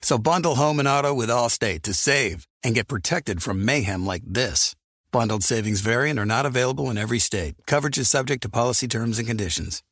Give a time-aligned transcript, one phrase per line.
[0.00, 4.22] So bundle home and auto with Allstate to save and get protected from mayhem like
[4.24, 4.74] this.
[5.10, 7.54] Bundled savings variant are not available in every state.
[7.66, 9.82] Coverage is subject to policy terms and conditions.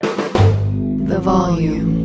[0.00, 2.04] The volume.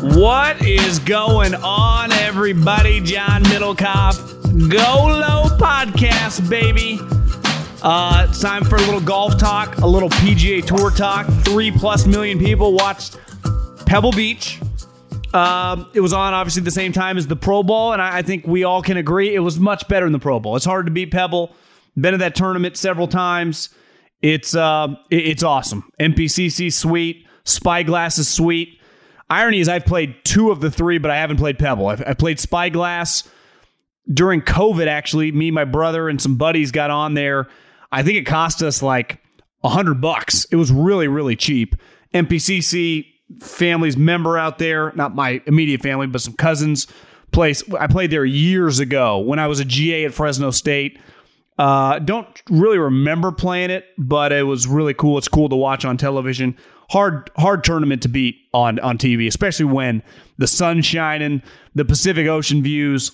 [0.00, 3.00] What is going on, everybody?
[3.00, 6.98] John Middelkoop, Go Low Podcast, baby.
[7.82, 11.26] Uh, it's time for a little golf talk, a little PGA Tour talk.
[11.44, 13.16] Three plus million people watched
[13.86, 14.60] Pebble Beach.
[15.32, 18.22] Um, it was on obviously the same time as the Pro Bowl, and I, I
[18.22, 20.56] think we all can agree it was much better than the Pro Bowl.
[20.56, 21.54] It's hard to beat Pebble.
[22.00, 23.68] Been to that tournament several times.
[24.22, 25.88] It's uh, it- it's awesome.
[26.00, 27.26] MPCC sweet.
[27.44, 28.80] Spyglass is sweet.
[29.30, 31.86] Irony is I've played two of the three, but I haven't played Pebble.
[31.86, 33.28] I've, I played Spyglass
[34.12, 34.86] during COVID.
[34.86, 37.46] Actually, me, my brother, and some buddies got on there.
[37.90, 39.20] I think it cost us like
[39.64, 40.44] a hundred bucks.
[40.46, 41.74] It was really really cheap.
[42.14, 43.06] MPCC
[43.40, 46.86] family's member out there, not my immediate family, but some cousins.
[47.30, 50.98] Place I played there years ago when I was a GA at Fresno State.
[51.58, 55.18] Uh, don't really remember playing it, but it was really cool.
[55.18, 56.56] It's cool to watch on television.
[56.90, 60.02] Hard, hard tournament to beat on on TV, especially when
[60.38, 61.42] the sun's shining,
[61.74, 63.12] the Pacific Ocean views.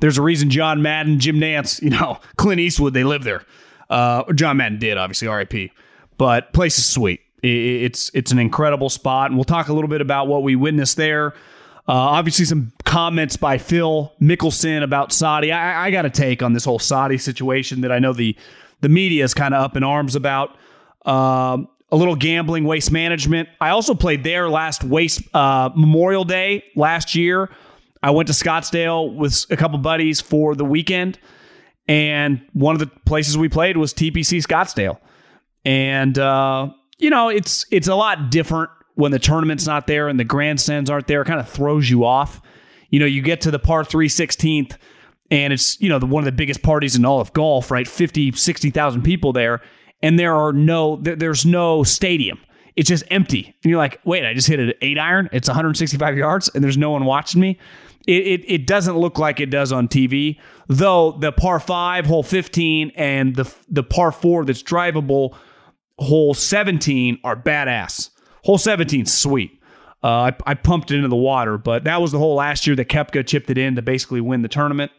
[0.00, 3.42] There's a reason John Madden, Jim Nantz, you know, Clint Eastwood, they live there.
[3.90, 5.72] Uh, John Madden did, obviously, RIP.
[6.16, 7.20] But place is sweet.
[7.42, 10.96] It's it's an incredible spot, and we'll talk a little bit about what we witnessed
[10.96, 11.32] there.
[11.88, 15.50] Uh, obviously, some comments by Phil Mickelson about Saudi.
[15.50, 18.36] I, I got a take on this whole Saudi situation that I know the
[18.82, 20.56] the media is kind of up in arms about.
[21.06, 23.48] Um, a little gambling, waste management.
[23.60, 27.50] I also played there last waste uh, Memorial Day last year.
[28.02, 31.18] I went to Scottsdale with a couple buddies for the weekend,
[31.90, 34.98] and one of the places we played was TPC Scottsdale.
[35.64, 36.68] And uh,
[36.98, 40.88] you know, it's it's a lot different when the tournament's not there and the grandstands
[40.88, 41.22] aren't there.
[41.22, 42.40] It kind of throws you off.
[42.90, 44.76] You know, you get to the par 3 16th
[45.32, 47.88] and it's, you know, the, one of the biggest parties in all of golf, right?
[47.88, 49.60] 50, 60,000 people there
[50.00, 52.38] and there are no there, there's no stadium.
[52.76, 53.52] It's just empty.
[53.64, 55.28] And you're like, "Wait, I just hit an 8 iron.
[55.32, 57.58] It's 165 yards and there's no one watching me."
[58.06, 60.38] It, it, it doesn't look like it does on TV,
[60.68, 65.36] though the par 5 hole 15 and the the par 4 that's drivable
[65.98, 68.10] hole 17 are badass.
[68.44, 69.60] Hole 17 's sweet.
[70.02, 72.74] Uh, I, I pumped it into the water, but that was the hole last year
[72.76, 74.90] that Koepka chipped it in to basically win the tournament.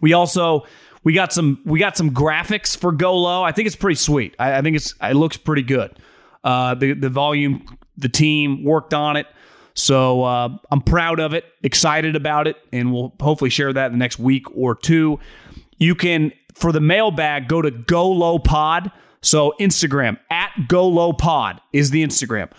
[0.00, 0.64] We also
[1.04, 3.42] we got some we got some graphics for Go Low.
[3.42, 4.34] I think it's pretty sweet.
[4.38, 5.98] I, I think it's it looks pretty good.
[6.42, 7.66] Uh, the the volume,
[7.96, 9.26] the team worked on it,
[9.74, 13.92] so uh, I'm proud of it, excited about it, and we'll hopefully share that in
[13.92, 15.18] the next week or two.
[15.78, 18.90] You can for the mailbag go to Go Low Pod.
[19.22, 22.50] So Instagram at Go Low Pod is the Instagram.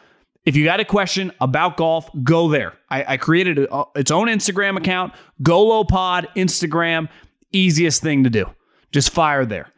[0.45, 2.73] If you got a question about golf, go there.
[2.89, 7.09] I, I created a, its own Instagram account, Go Low Pod Instagram.
[7.51, 8.45] Easiest thing to do.
[8.91, 9.69] Just fire there.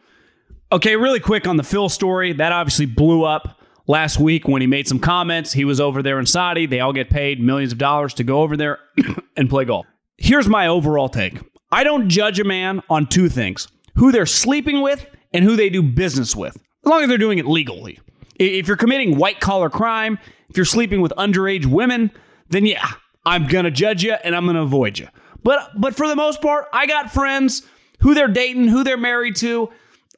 [0.71, 2.33] Okay, really quick on the Phil story.
[2.33, 5.53] That obviously blew up last week when he made some comments.
[5.53, 6.65] He was over there in Saudi.
[6.65, 8.79] They all get paid millions of dollars to go over there
[9.37, 9.85] and play golf.
[10.17, 11.39] Here's my overall take
[11.71, 15.69] I don't judge a man on two things who they're sleeping with and who they
[15.69, 17.99] do business with, as long as they're doing it legally.
[18.35, 22.11] If you're committing white collar crime, if you're sleeping with underage women,
[22.49, 22.87] then yeah,
[23.25, 25.07] I'm gonna judge you and I'm gonna avoid you.
[25.43, 27.63] But but for the most part, I got friends
[27.99, 29.69] who they're dating, who they're married to,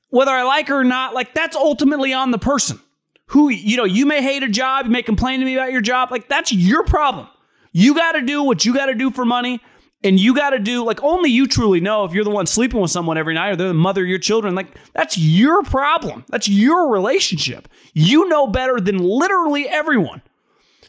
[0.10, 1.14] whether I like her or not.
[1.14, 2.80] Like that's ultimately on the person.
[3.28, 5.82] Who you know, you may hate a job, you may complain to me about your
[5.82, 6.12] job.
[6.12, 7.28] Like that's your problem.
[7.74, 9.62] You got to do what you got to do for money,
[10.04, 12.80] And you got to do like only you truly know if you're the one sleeping
[12.80, 14.56] with someone every night or they're the mother of your children.
[14.56, 16.24] Like that's your problem.
[16.30, 17.68] That's your relationship.
[17.94, 20.22] You know better than literally everyone.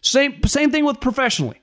[0.02, 1.60] Same same thing with professionally.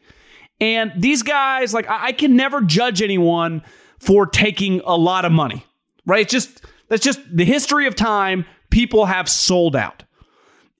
[0.59, 3.61] And these guys, like I, I can never judge anyone
[3.99, 5.65] for taking a lot of money.
[6.05, 6.21] Right?
[6.21, 8.45] It's just that's just the history of time.
[8.71, 10.03] People have sold out.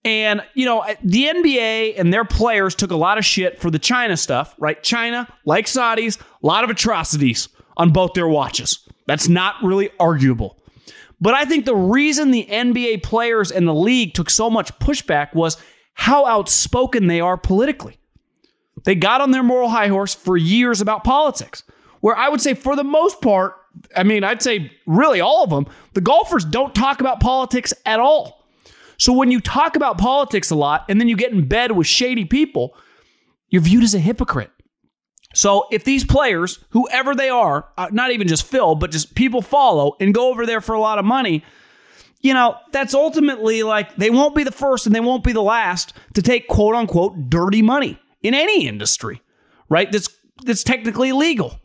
[0.06, 3.80] And, you know, the NBA and their players took a lot of shit for the
[3.80, 4.81] China stuff, right?
[4.84, 8.88] China, like Saudis, a lot of atrocities on both their watches.
[9.07, 10.57] That's not really arguable.
[11.19, 15.34] But I think the reason the NBA players and the league took so much pushback
[15.34, 15.57] was
[15.96, 17.98] how outspoken they are politically.
[18.84, 21.63] They got on their moral high horse for years about politics,
[22.01, 23.56] where I would say, for the most part,
[23.96, 28.00] I mean, I'd say really all of them, the golfers don't talk about politics at
[28.00, 28.45] all.
[28.98, 31.88] So when you talk about politics a lot and then you get in bed with
[31.88, 32.76] shady people,
[33.50, 34.52] you're viewed as a hypocrite.
[35.34, 39.42] So if these players, whoever they are, uh, not even just Phil, but just people
[39.42, 41.44] follow and go over there for a lot of money,
[42.22, 45.44] you know, that's ultimately like they won't be the first and they won't be the
[45.44, 49.22] last to take quote unquote dirty money in any industry,
[49.70, 49.92] right?
[49.92, 50.10] That's
[50.44, 51.60] that's technically illegal.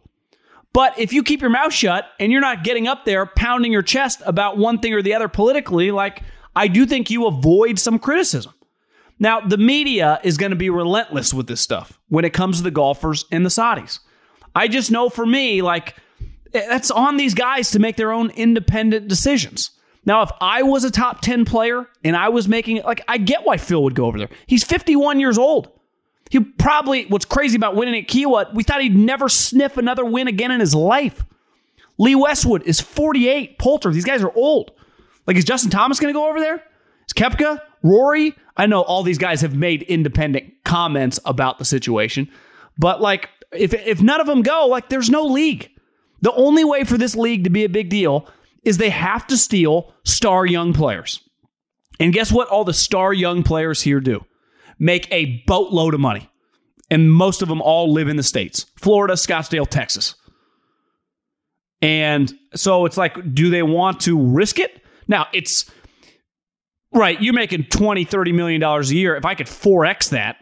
[0.72, 3.82] But if you keep your mouth shut and you're not getting up there pounding your
[3.82, 6.22] chest about one thing or the other politically, like
[6.60, 8.52] I do think you avoid some criticism.
[9.18, 12.62] Now, the media is going to be relentless with this stuff when it comes to
[12.62, 14.00] the golfers and the Saudis.
[14.54, 15.96] I just know for me, like,
[16.52, 19.70] eh, that's on these guys to make their own independent decisions.
[20.04, 23.16] Now, if I was a top 10 player and I was making it, like, I
[23.16, 24.28] get why Phil would go over there.
[24.46, 25.70] He's 51 years old.
[26.28, 30.28] He probably, what's crazy about winning at Kiawah, we thought he'd never sniff another win
[30.28, 31.24] again in his life.
[31.96, 33.58] Lee Westwood is 48.
[33.58, 34.72] Poulter, these guys are old.
[35.30, 36.56] Like, is Justin Thomas going to go over there?
[36.56, 37.60] Is Koepka?
[37.84, 38.34] Rory?
[38.56, 42.28] I know all these guys have made independent comments about the situation,
[42.76, 45.70] but like, if if none of them go, like, there's no league.
[46.20, 48.28] The only way for this league to be a big deal
[48.64, 51.22] is they have to steal star young players.
[52.00, 52.48] And guess what?
[52.48, 54.24] All the star young players here do
[54.80, 56.28] make a boatload of money.
[56.90, 60.16] And most of them all live in the States Florida, Scottsdale, Texas.
[61.80, 64.78] And so it's like, do they want to risk it?
[65.10, 65.68] Now, it's
[66.94, 69.16] right, you're making 20, 30 million dollars a year.
[69.16, 70.36] If I could 4x that,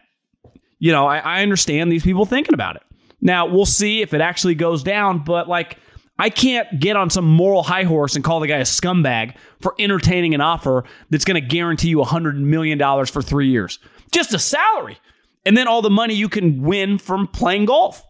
[0.78, 2.82] you know, I, I understand these people thinking about it.
[3.20, 5.78] Now, we'll see if it actually goes down, but like,
[6.20, 9.74] I can't get on some moral high horse and call the guy a scumbag for
[9.78, 13.78] entertaining an offer that's going to guarantee you $100 million for three years.
[14.12, 14.98] Just a salary.
[15.46, 18.04] And then all the money you can win from playing golf.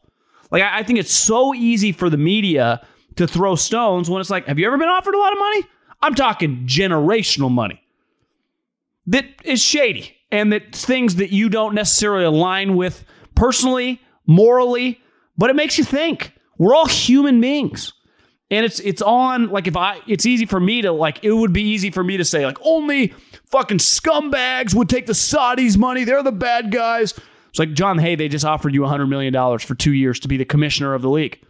[0.50, 2.84] Like, I, I think it's so easy for the media
[3.16, 5.64] to throw stones when it's like, have you ever been offered a lot of money?
[6.00, 7.82] I'm talking generational money
[9.06, 13.04] that is shady and that things that you don't necessarily align with
[13.34, 15.00] personally, morally,
[15.36, 16.32] but it makes you think.
[16.58, 17.92] We're all human beings.
[18.50, 21.52] And it's it's on like if I it's easy for me to like it would
[21.52, 23.08] be easy for me to say like only
[23.46, 26.04] fucking scumbags would take the Saudis money.
[26.04, 27.12] They're the bad guys.
[27.50, 30.36] It's like John Hey, they just offered you $100 million for 2 years to be
[30.36, 31.40] the commissioner of the league.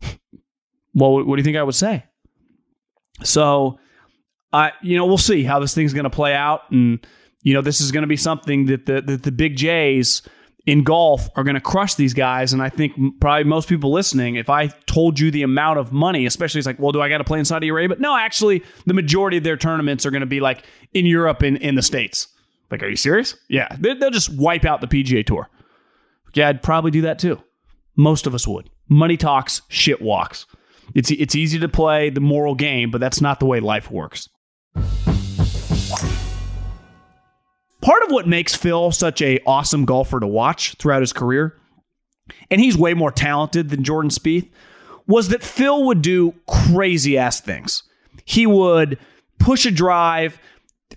[0.94, 2.04] well, what do you think I would say?
[3.24, 3.78] So,
[4.52, 7.04] uh, you know, we'll see how this thing's going to play out, and
[7.42, 10.22] you know, this is going to be something that the that the big Jays
[10.66, 12.52] in golf are going to crush these guys.
[12.52, 16.24] And I think probably most people listening, if I told you the amount of money,
[16.24, 17.96] especially it's like, well, do I got to play in Saudi Arabia?
[17.98, 20.64] No, actually, the majority of their tournaments are going to be like
[20.94, 22.28] in Europe and in the States.
[22.70, 23.34] Like, are you serious?
[23.48, 25.50] Yeah, they'll just wipe out the PGA Tour.
[26.34, 27.42] Yeah, I'd probably do that too.
[27.96, 28.70] Most of us would.
[28.88, 30.46] Money talks, shit walks.
[30.94, 34.28] It's it's easy to play the moral game, but that's not the way life works.
[37.80, 41.58] Part of what makes Phil such a awesome golfer to watch throughout his career,
[42.50, 44.48] and he's way more talented than Jordan Spieth,
[45.06, 47.82] was that Phil would do crazy ass things.
[48.24, 48.98] He would
[49.38, 50.38] push a drive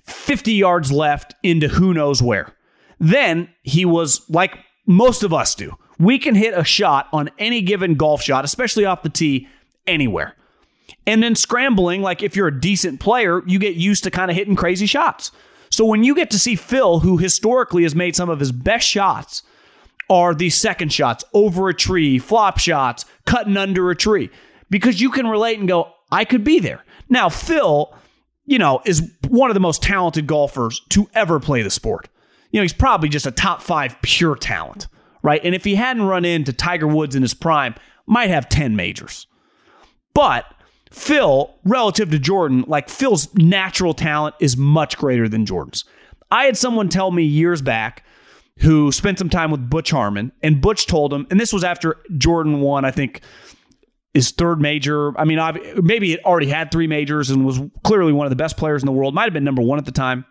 [0.05, 2.53] 50 yards left into who knows where.
[2.99, 5.75] Then he was like most of us do.
[5.97, 9.47] We can hit a shot on any given golf shot, especially off the tee,
[9.87, 10.35] anywhere.
[11.07, 14.37] And then scrambling, like if you're a decent player, you get used to kind of
[14.37, 15.31] hitting crazy shots.
[15.69, 18.87] So when you get to see Phil, who historically has made some of his best
[18.87, 19.43] shots,
[20.09, 24.29] are these second shots over a tree, flop shots, cutting under a tree,
[24.69, 26.83] because you can relate and go, I could be there.
[27.09, 27.93] Now, Phil,
[28.45, 32.07] you know, is one of the most talented golfers to ever play the sport.
[32.51, 34.87] You know, he's probably just a top five pure talent,
[35.23, 35.41] right?
[35.43, 37.75] And if he hadn't run into Tiger Woods in his prime,
[38.05, 39.27] might have 10 majors.
[40.15, 40.45] But
[40.91, 45.85] Phil, relative to Jordan, like Phil's natural talent is much greater than Jordan's.
[46.31, 48.03] I had someone tell me years back
[48.59, 51.97] who spent some time with Butch Harmon, and Butch told him, and this was after
[52.17, 53.21] Jordan won, I think,
[54.13, 55.15] his third major.
[55.19, 55.37] I mean,
[55.83, 58.85] maybe it already had three majors and was clearly one of the best players in
[58.85, 59.13] the world.
[59.13, 60.25] Might have been number one at the time.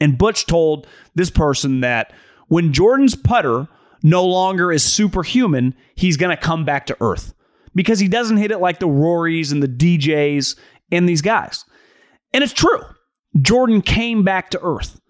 [0.00, 0.86] And Butch told
[1.16, 2.12] this person that
[2.46, 3.66] when Jordan's putter
[4.04, 7.34] no longer is superhuman, he's going to come back to earth
[7.74, 10.58] because he doesn't hit it like the Rorys and the DJs
[10.90, 11.64] and these guys.
[12.32, 12.80] And it's true.
[13.40, 15.00] Jordan came back to earth.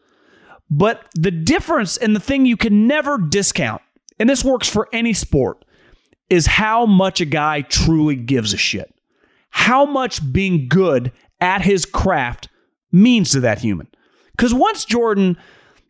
[0.70, 3.82] But the difference and the thing you can never discount,
[4.18, 5.64] and this works for any sport,
[6.28, 8.94] is how much a guy truly gives a shit.
[9.50, 12.48] How much being good at his craft
[12.92, 13.88] means to that human.
[14.32, 15.36] Because once Jordan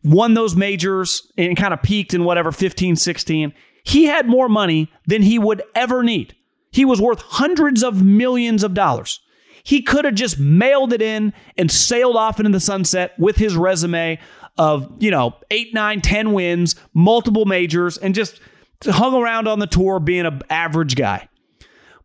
[0.03, 4.91] won those majors and kind of peaked in whatever 15, 16, he had more money
[5.05, 6.35] than he would ever need.
[6.71, 9.19] He was worth hundreds of millions of dollars.
[9.63, 13.55] He could have just mailed it in and sailed off into the sunset with his
[13.55, 14.19] resume
[14.57, 18.39] of, you know, eight, nine, ten wins, multiple majors, and just
[18.83, 21.27] hung around on the tour being an average guy.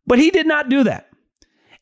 [0.07, 1.09] But he did not do that.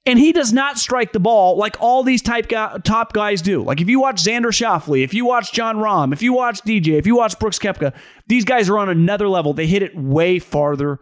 [0.07, 3.63] And he does not strike the ball like all these type guy, top guys do.
[3.63, 6.99] Like if you watch Xander Schauffele, if you watch Jon Rahm, if you watch DJ,
[6.99, 7.95] if you watch Brooks Koepka,
[8.27, 9.55] these guys are on another level.
[9.55, 11.01] They hit it way farther.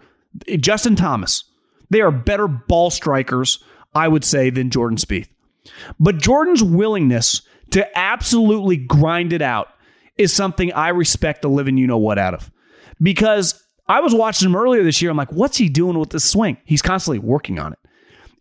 [0.61, 1.45] Justin Thomas,
[1.93, 3.63] they are better ball strikers,
[3.95, 5.29] I would say, than Jordan Spieth.
[6.01, 9.69] But Jordan's willingness to absolutely grind it out
[10.19, 12.51] is something I respect the living you know what out of.
[13.01, 15.11] Because I was watching him earlier this year.
[15.11, 16.59] I'm like, what's he doing with this swing?
[16.65, 17.79] He's constantly working on it.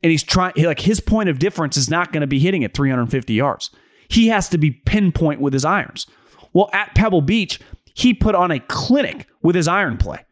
[0.03, 2.73] And he's trying, like, his point of difference is not going to be hitting at
[2.73, 3.69] 350 yards.
[4.07, 6.07] He has to be pinpoint with his irons.
[6.53, 7.59] Well, at Pebble Beach,
[7.93, 10.25] he put on a clinic with his iron play.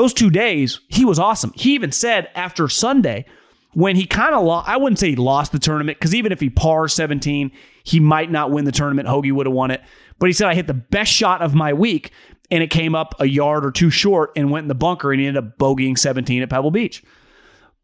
[0.00, 1.52] Those two days, he was awesome.
[1.54, 3.26] He even said after Sunday,
[3.74, 6.40] when he kind of lost, I wouldn't say he lost the tournament because even if
[6.40, 7.52] he pars 17,
[7.84, 9.08] he might not win the tournament.
[9.08, 9.82] Hoge would have won it.
[10.18, 12.12] But he said, I hit the best shot of my week
[12.50, 15.20] and it came up a yard or two short and went in the bunker and
[15.20, 17.04] he ended up bogeying 17 at Pebble Beach.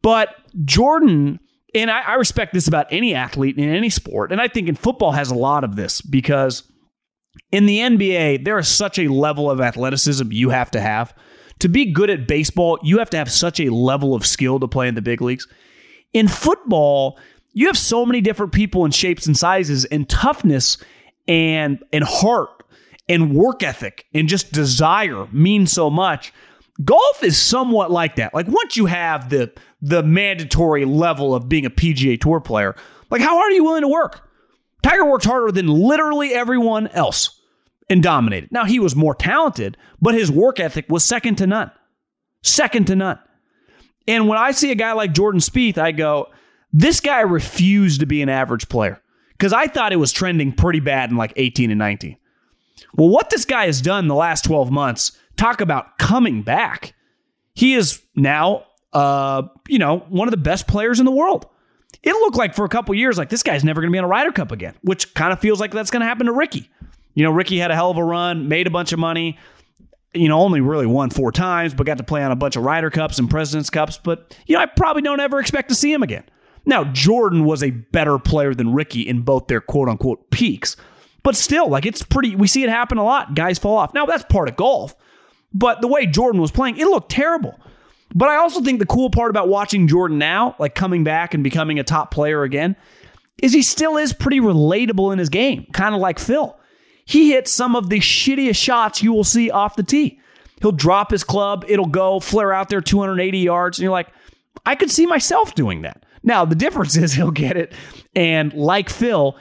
[0.00, 0.30] But
[0.64, 1.38] Jordan,
[1.74, 4.74] and I, I respect this about any athlete in any sport, and I think in
[4.74, 6.62] football has a lot of this because
[7.52, 11.12] in the NBA, there is such a level of athleticism you have to have.
[11.60, 14.68] To be good at baseball, you have to have such a level of skill to
[14.68, 15.46] play in the big leagues.
[16.12, 17.18] In football,
[17.52, 20.76] you have so many different people in shapes and sizes and toughness
[21.26, 22.62] and and heart
[23.08, 26.32] and work ethic and just desire mean so much.
[26.84, 28.34] Golf is somewhat like that.
[28.34, 32.76] Like once you have the the mandatory level of being a PGA Tour player,
[33.10, 34.28] like how hard are you willing to work?
[34.82, 37.35] Tiger worked harder than literally everyone else
[37.88, 38.50] and dominated.
[38.52, 41.70] Now he was more talented, but his work ethic was second to none.
[42.42, 43.18] Second to none.
[44.08, 46.28] And when I see a guy like Jordan Spieth, I go,
[46.72, 49.00] this guy refused to be an average player
[49.32, 52.16] because I thought it was trending pretty bad in like 18 and 19.
[52.94, 56.94] Well, what this guy has done the last 12 months, talk about coming back.
[57.54, 61.46] He is now, uh, you know, one of the best players in the world.
[62.02, 64.04] It looked like for a couple years, like this guy's never going to be on
[64.04, 66.70] a Ryder Cup again, which kind of feels like that's going to happen to Ricky.
[67.16, 69.38] You know, Ricky had a hell of a run, made a bunch of money.
[70.12, 72.62] You know, only really won four times, but got to play on a bunch of
[72.62, 73.98] Ryder Cups and President's Cups.
[73.98, 76.24] But, you know, I probably don't ever expect to see him again.
[76.66, 80.76] Now, Jordan was a better player than Ricky in both their quote unquote peaks.
[81.22, 83.34] But still, like it's pretty, we see it happen a lot.
[83.34, 83.94] Guys fall off.
[83.94, 84.94] Now, that's part of golf.
[85.54, 87.58] But the way Jordan was playing, it looked terrible.
[88.14, 91.42] But I also think the cool part about watching Jordan now, like coming back and
[91.42, 92.76] becoming a top player again,
[93.42, 96.56] is he still is pretty relatable in his game, kind of like Phil.
[97.06, 100.20] He hits some of the shittiest shots you will see off the tee.
[100.60, 104.08] He'll drop his club, it'll go flare out there 280 yards, and you're like,
[104.64, 106.04] I could see myself doing that.
[106.22, 107.72] Now, the difference is he'll get it,
[108.14, 109.38] and like Phil,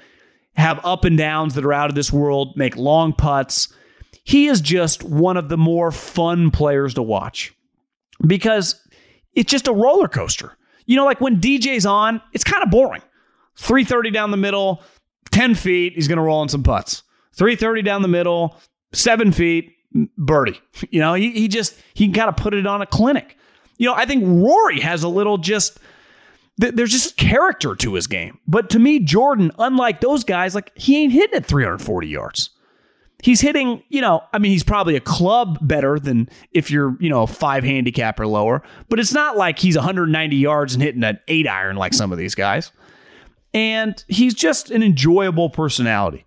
[0.55, 3.74] have up and downs that are out of this world, make long putts.
[4.24, 7.53] He is just one of the more fun players to watch
[8.25, 8.81] because
[9.34, 10.57] it's just a roller coaster.
[10.86, 13.01] You know, like when DJ's on, it's kind of boring.
[13.57, 14.81] 330 down the middle,
[15.31, 17.03] 10 feet, he's going to roll in some putts.
[17.36, 18.58] 330 down the middle,
[18.94, 19.74] seven feet,
[20.18, 20.60] birdie.
[20.89, 23.38] You know, he, he just, he kind of put it on a clinic.
[23.77, 25.80] You know, I think Rory has a little just
[26.58, 28.39] there's just character to his game.
[28.48, 32.50] But to me, Jordan, unlike those guys, like he ain't hitting at 340 yards.
[33.24, 37.10] He's hitting, you know, I mean, he's probably a club better than if you're, you
[37.10, 41.04] know, a five handicap or lower, but it's not like he's 190 yards and hitting
[41.04, 42.72] an eight iron like some of these guys.
[43.54, 46.25] And he's just an enjoyable personality.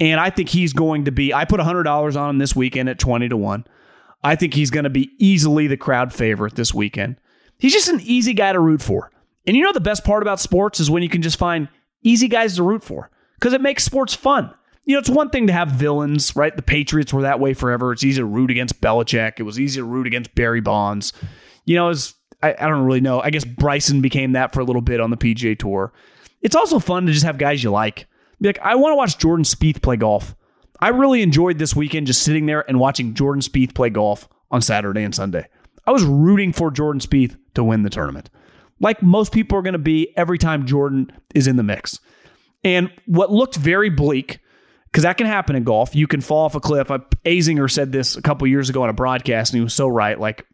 [0.00, 2.98] And I think he's going to be, I put $100 on him this weekend at
[2.98, 3.64] 20 to 1.
[4.24, 7.16] I think he's going to be easily the crowd favorite this weekend.
[7.58, 9.10] He's just an easy guy to root for.
[9.46, 11.68] And you know the best part about sports is when you can just find
[12.02, 14.52] easy guys to root for because it makes sports fun.
[14.84, 16.54] you know, it's one thing to have villains, right?
[16.54, 17.92] The Patriots were that way forever.
[17.92, 19.34] It's easy to root against Belichick.
[19.38, 21.12] It was easy to root against Barry Bonds.
[21.64, 23.20] You know, it's I, I don't really know.
[23.20, 25.92] I guess Bryson became that for a little bit on the PGA Tour.
[26.42, 28.06] It's also fun to just have guys you like.
[28.44, 30.36] Be like, I want to watch Jordan Spieth play golf.
[30.78, 34.60] I really enjoyed this weekend just sitting there and watching Jordan Spieth play golf on
[34.60, 35.48] Saturday and Sunday.
[35.86, 38.28] I was rooting for Jordan Spieth to win the tournament,
[38.80, 42.00] like most people are going to be every time Jordan is in the mix.
[42.62, 44.40] And what looked very bleak,
[44.92, 46.90] because that can happen in golf, you can fall off a cliff.
[46.90, 49.88] Uh, Azinger said this a couple years ago on a broadcast, and he was so
[49.88, 50.20] right.
[50.20, 50.46] Like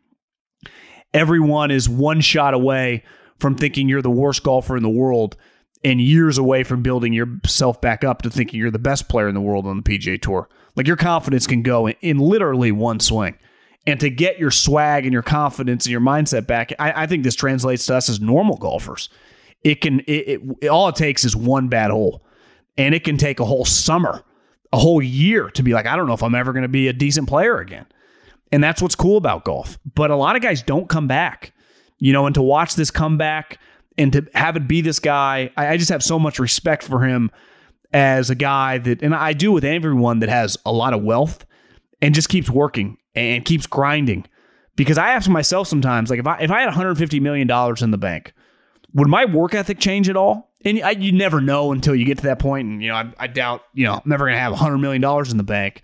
[1.12, 3.02] everyone is one shot away
[3.40, 5.36] from thinking you're the worst golfer in the world
[5.82, 9.34] and years away from building yourself back up to thinking you're the best player in
[9.34, 10.48] the world on the PGA Tour.
[10.76, 13.38] Like your confidence can go in, in literally one swing.
[13.86, 17.24] And to get your swag and your confidence and your mindset back, I, I think
[17.24, 19.08] this translates to us as normal golfers.
[19.64, 22.22] It can, it, it, all it takes is one bad hole,
[22.76, 24.22] and it can take a whole summer,
[24.72, 26.88] a whole year to be like, I don't know if I'm ever going to be
[26.88, 27.86] a decent player again.
[28.52, 29.78] And that's what's cool about golf.
[29.94, 31.52] But a lot of guys don't come back,
[31.98, 33.58] you know, and to watch this comeback
[34.00, 37.06] and to have it be this guy, I, I just have so much respect for
[37.06, 37.30] him
[37.92, 41.44] as a guy that, and I do with everyone that has a lot of wealth
[42.00, 44.26] and just keeps working and keeps grinding.
[44.74, 47.90] Because I ask myself sometimes, like if I if I had 150 million dollars in
[47.90, 48.32] the bank,
[48.94, 50.50] would my work ethic change at all?
[50.64, 52.66] And I, you never know until you get to that point.
[52.68, 55.02] And you know, I, I doubt you know I'm never going to have 100 million
[55.02, 55.82] dollars in the bank.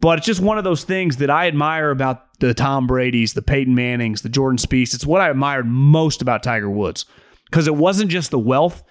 [0.00, 3.42] But it's just one of those things that I admire about the Tom Brady's, the
[3.42, 4.94] Peyton Mannings, the Jordan Spieths.
[4.94, 7.04] It's what I admired most about Tiger Woods
[7.52, 8.82] because it wasn't just the wealth;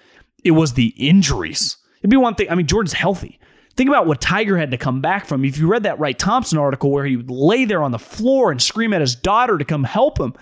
[0.43, 1.77] it was the injuries.
[1.99, 2.49] It'd be one thing.
[2.49, 3.39] I mean, Jordan's healthy.
[3.75, 5.45] Think about what Tiger had to come back from.
[5.45, 8.51] If you read that Wright Thompson article where he would lay there on the floor
[8.51, 10.33] and scream at his daughter to come help him,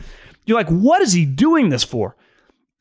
[0.45, 2.15] you're like, what is he doing this for?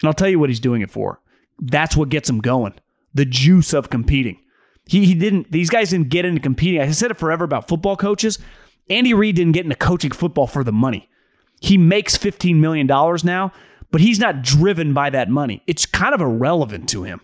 [0.01, 1.21] And I'll tell you what he's doing it for.
[1.61, 2.75] That's what gets him going.
[3.13, 4.39] The juice of competing.
[4.87, 6.81] He, he didn't, these guys didn't get into competing.
[6.81, 8.39] I said it forever about football coaches.
[8.89, 11.11] Andy Reid didn't get into coaching football for the money.
[11.61, 13.53] He makes $15 million now,
[13.91, 15.63] but he's not driven by that money.
[15.67, 17.21] It's kind of irrelevant to him.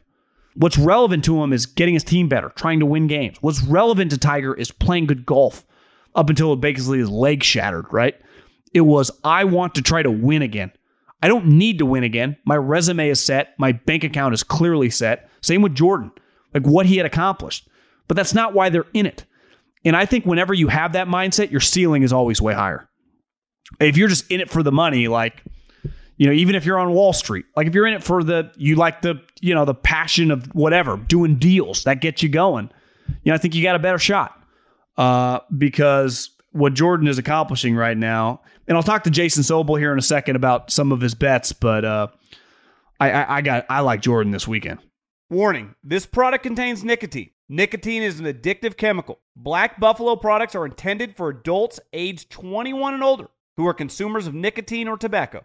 [0.56, 3.38] What's relevant to him is getting his team better, trying to win games.
[3.40, 5.66] What's relevant to Tiger is playing good golf
[6.14, 8.14] up until his leg shattered, right?
[8.72, 10.72] It was, I want to try to win again.
[11.22, 12.36] I don't need to win again.
[12.44, 13.54] My resume is set.
[13.58, 15.28] My bank account is clearly set.
[15.40, 16.12] Same with Jordan
[16.54, 17.68] like what he had accomplished.
[18.06, 19.24] But that's not why they're in it.
[19.84, 22.88] And I think whenever you have that mindset, your ceiling is always way higher.
[23.80, 25.42] If you're just in it for the money, like,
[26.16, 28.52] you know, even if you're on Wall Street, like if you're in it for the,
[28.56, 32.70] you like the, you know, the passion of whatever, doing deals that gets you going,
[33.08, 34.40] you know, I think you got a better shot
[34.96, 39.92] uh, because what Jordan is accomplishing right now, and I'll talk to Jason Sobel here
[39.92, 42.06] in a second about some of his bets, but uh,
[43.00, 44.78] I, I, I got, I like Jordan this weekend.
[45.30, 47.30] Warning this product contains nicotine.
[47.48, 49.20] Nicotine is an addictive chemical.
[49.36, 54.34] Black Buffalo products are intended for adults aged 21 and older who are consumers of
[54.34, 55.44] nicotine or tobacco.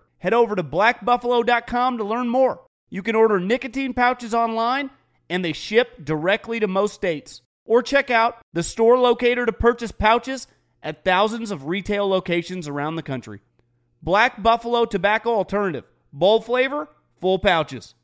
[0.21, 2.61] head over to blackbuffalo.com to learn more.
[2.89, 4.89] You can order nicotine pouches online,
[5.29, 7.41] and they ship directly to most states.
[7.65, 10.47] Or check out the store locator to purchase pouches
[10.81, 13.41] at thousands of retail locations around the country.
[14.01, 15.85] Black Buffalo Tobacco Alternative.
[16.11, 17.95] Bold flavor, full pouches.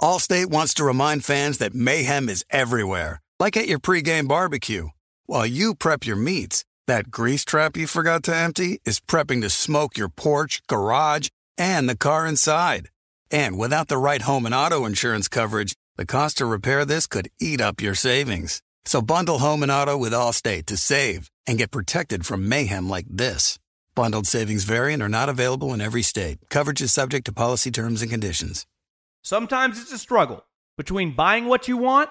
[0.00, 4.88] Allstate wants to remind fans that mayhem is everywhere like at your pregame barbecue.
[5.26, 9.50] While you prep your meats, that grease trap you forgot to empty is prepping to
[9.50, 12.88] smoke your porch, garage, and the car inside.
[13.30, 17.28] And without the right home and auto insurance coverage, the cost to repair this could
[17.40, 18.62] eat up your savings.
[18.84, 23.06] So bundle home and auto with Allstate to save and get protected from mayhem like
[23.10, 23.58] this.
[23.94, 26.38] Bundled savings variant are not available in every state.
[26.48, 28.64] Coverage is subject to policy terms and conditions.
[29.22, 30.44] Sometimes it's a struggle
[30.76, 32.08] between buying what you want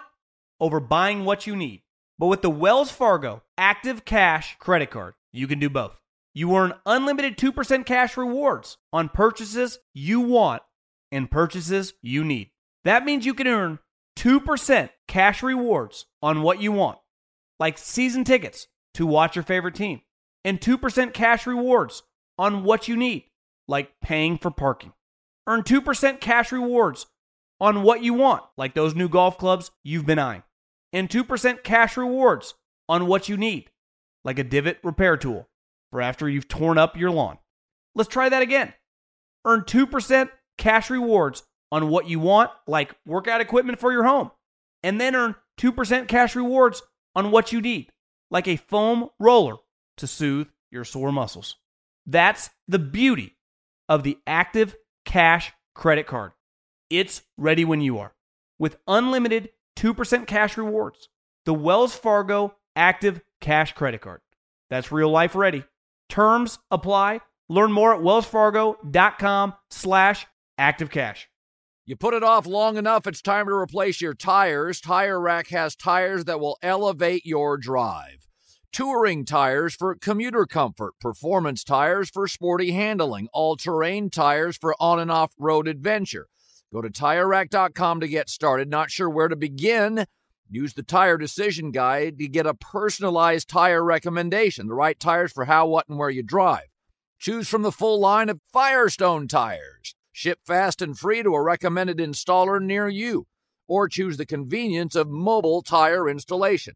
[0.59, 1.81] over buying what you need.
[2.19, 5.95] But with the Wells Fargo Active Cash credit card, You can do both.
[6.37, 10.61] You earn unlimited 2% cash rewards on purchases you want
[11.11, 12.51] and purchases you need.
[12.83, 13.79] That means you can earn
[14.19, 16.99] 2% cash rewards on what you want,
[17.59, 20.01] like season tickets to watch your favorite team,
[20.45, 22.03] and 2% cash rewards
[22.37, 23.23] on what you need,
[23.67, 24.93] like paying for parking.
[25.47, 27.07] Earn 2% cash rewards
[27.59, 30.43] on what you want, like those new golf clubs you've been eyeing,
[30.93, 32.53] and 2% cash rewards
[32.87, 33.71] on what you need,
[34.23, 35.49] like a divot repair tool
[35.91, 37.37] for after you've torn up your lawn.
[37.95, 38.73] Let's try that again.
[39.45, 44.31] Earn 2% cash rewards on what you want, like workout equipment for your home,
[44.83, 46.81] and then earn 2% cash rewards
[47.15, 47.89] on what you need,
[48.29, 49.55] like a foam roller
[49.97, 51.55] to soothe your sore muscles.
[52.05, 53.37] That's the beauty
[53.89, 56.31] of the Active Cash credit card.
[56.89, 58.13] It's ready when you are.
[58.59, 61.09] With unlimited 2% cash rewards,
[61.45, 64.21] the Wells Fargo Active Cash credit card.
[64.69, 65.63] That's real life ready.
[66.09, 67.21] Terms apply.
[67.49, 70.27] Learn more at wellsfargo.com slash
[70.59, 71.25] activecash.
[71.85, 74.81] You put it off long enough, it's time to replace your tires.
[74.81, 78.27] Tire Rack has tires that will elevate your drive.
[78.73, 84.99] Touring tires for commuter comfort, performance tires for sporty handling, all terrain tires for on
[84.99, 86.27] and off road adventure.
[86.73, 88.69] Go to tirerack.com to get started.
[88.69, 90.05] Not sure where to begin?
[90.49, 95.45] Use the Tire Decision Guide to get a personalized tire recommendation, the right tires for
[95.45, 96.67] how, what, and where you drive.
[97.19, 99.95] Choose from the full line of Firestone tires.
[100.13, 103.27] Ship fast and free to a recommended installer near you.
[103.67, 106.75] Or choose the convenience of mobile tire installation.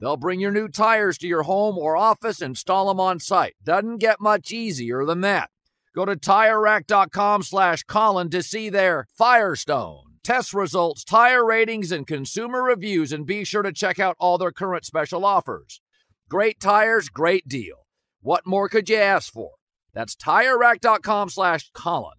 [0.00, 3.54] They'll bring your new tires to your home or office, and install them on site.
[3.62, 5.50] Doesn't get much easier than that.
[5.94, 12.62] Go to TireRack.com slash Colin to see their Firestone test results, tire ratings, and consumer
[12.62, 15.80] reviews, and be sure to check out all their current special offers.
[16.28, 17.86] Great tires, great deal.
[18.20, 19.52] What more could you ask for?
[19.94, 22.14] That's TireRack.com slash Colin.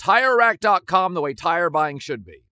[0.00, 2.42] TireRack.com, the way tire buying should be.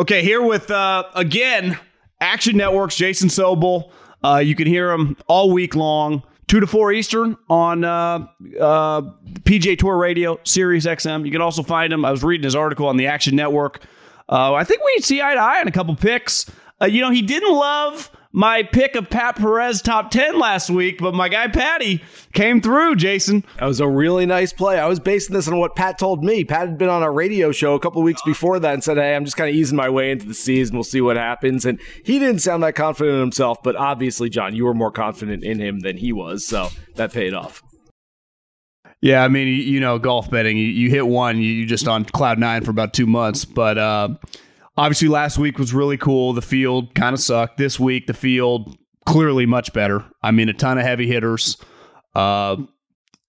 [0.00, 1.78] Okay, here with, uh, again,
[2.20, 3.90] Action Network's Jason Sobel.
[4.24, 8.26] Uh, you can hear him all week long, 2 to 4 Eastern on uh,
[8.60, 9.00] uh,
[9.40, 11.24] PGA Tour Radio, Sirius XM.
[11.24, 12.04] You can also find him.
[12.04, 13.82] I was reading his article on the Action Network.
[14.28, 16.44] Uh, I think we see eye to eye on a couple picks.
[16.78, 20.98] Uh, you know, he didn't love my pick of Pat Perez top 10 last week,
[20.98, 23.44] but my guy Patty came through, Jason.
[23.58, 24.78] That was a really nice play.
[24.78, 26.44] I was basing this on what Pat told me.
[26.44, 29.14] Pat had been on a radio show a couple weeks before that and said, Hey,
[29.14, 30.76] I'm just kind of easing my way into the season.
[30.76, 31.66] We'll see what happens.
[31.66, 35.44] And he didn't sound that confident in himself, but obviously, John, you were more confident
[35.44, 36.46] in him than he was.
[36.46, 37.62] So that paid off.
[39.02, 42.38] Yeah, I mean, you know, golf betting, you, you hit one, you just on cloud
[42.38, 43.44] nine for about two months.
[43.44, 44.10] But uh,
[44.76, 46.32] obviously, last week was really cool.
[46.32, 47.58] The field kind of sucked.
[47.58, 50.04] This week, the field clearly much better.
[50.22, 51.56] I mean, a ton of heavy hitters.
[52.14, 52.56] Uh,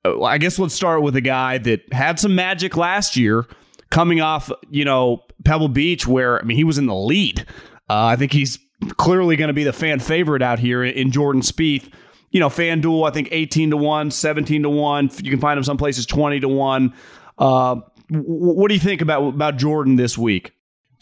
[0.06, 3.46] I guess let's start with a guy that had some magic last year,
[3.90, 7.46] coming off, you know, Pebble Beach, where I mean, he was in the lead.
[7.90, 8.60] Uh, I think he's
[8.98, 11.92] clearly going to be the fan favorite out here in Jordan Spieth
[12.34, 15.12] you know, FanDuel, I think 18 to 1, 17 to 1.
[15.22, 16.94] You can find them some places 20 to 1.
[17.38, 17.76] Uh,
[18.10, 20.52] what do you think about about Jordan this week?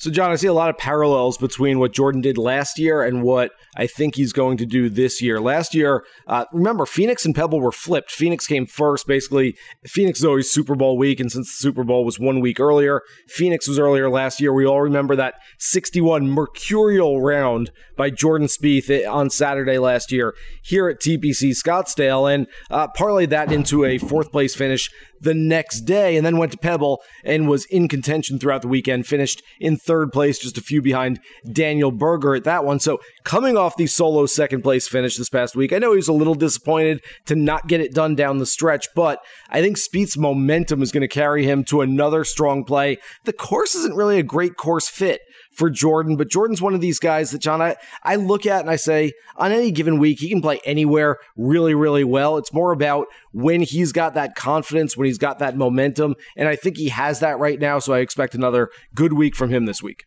[0.01, 3.21] So, John, I see a lot of parallels between what Jordan did last year and
[3.21, 5.39] what I think he's going to do this year.
[5.39, 8.09] Last year, uh, remember, Phoenix and Pebble were flipped.
[8.09, 9.05] Phoenix came first.
[9.05, 12.59] Basically, Phoenix is always Super Bowl week, and since the Super Bowl was one week
[12.59, 14.51] earlier, Phoenix was earlier last year.
[14.51, 20.33] We all remember that 61 mercurial round by Jordan Spieth on Saturday last year
[20.63, 24.89] here at TPC Scottsdale, and uh, parlayed that into a fourth place finish
[25.21, 29.07] the next day, and then went to Pebble and was in contention throughout the weekend.
[29.07, 32.79] Finished in third place, just a few behind Daniel Berger at that one.
[32.79, 36.07] So coming off the solo second place finish this past week, I know he was
[36.07, 40.17] a little disappointed to not get it done down the stretch, but I think Spieth's
[40.17, 42.97] momentum is going to carry him to another strong play.
[43.25, 45.21] The course isn't really a great course fit
[45.51, 48.69] for Jordan, but Jordan's one of these guys that, John, I, I look at and
[48.69, 52.37] I say, on any given week, he can play anywhere really, really well.
[52.37, 56.55] It's more about when he's got that confidence, when he's got that momentum, and I
[56.55, 59.83] think he has that right now, so I expect another good week from him this
[59.83, 60.05] week.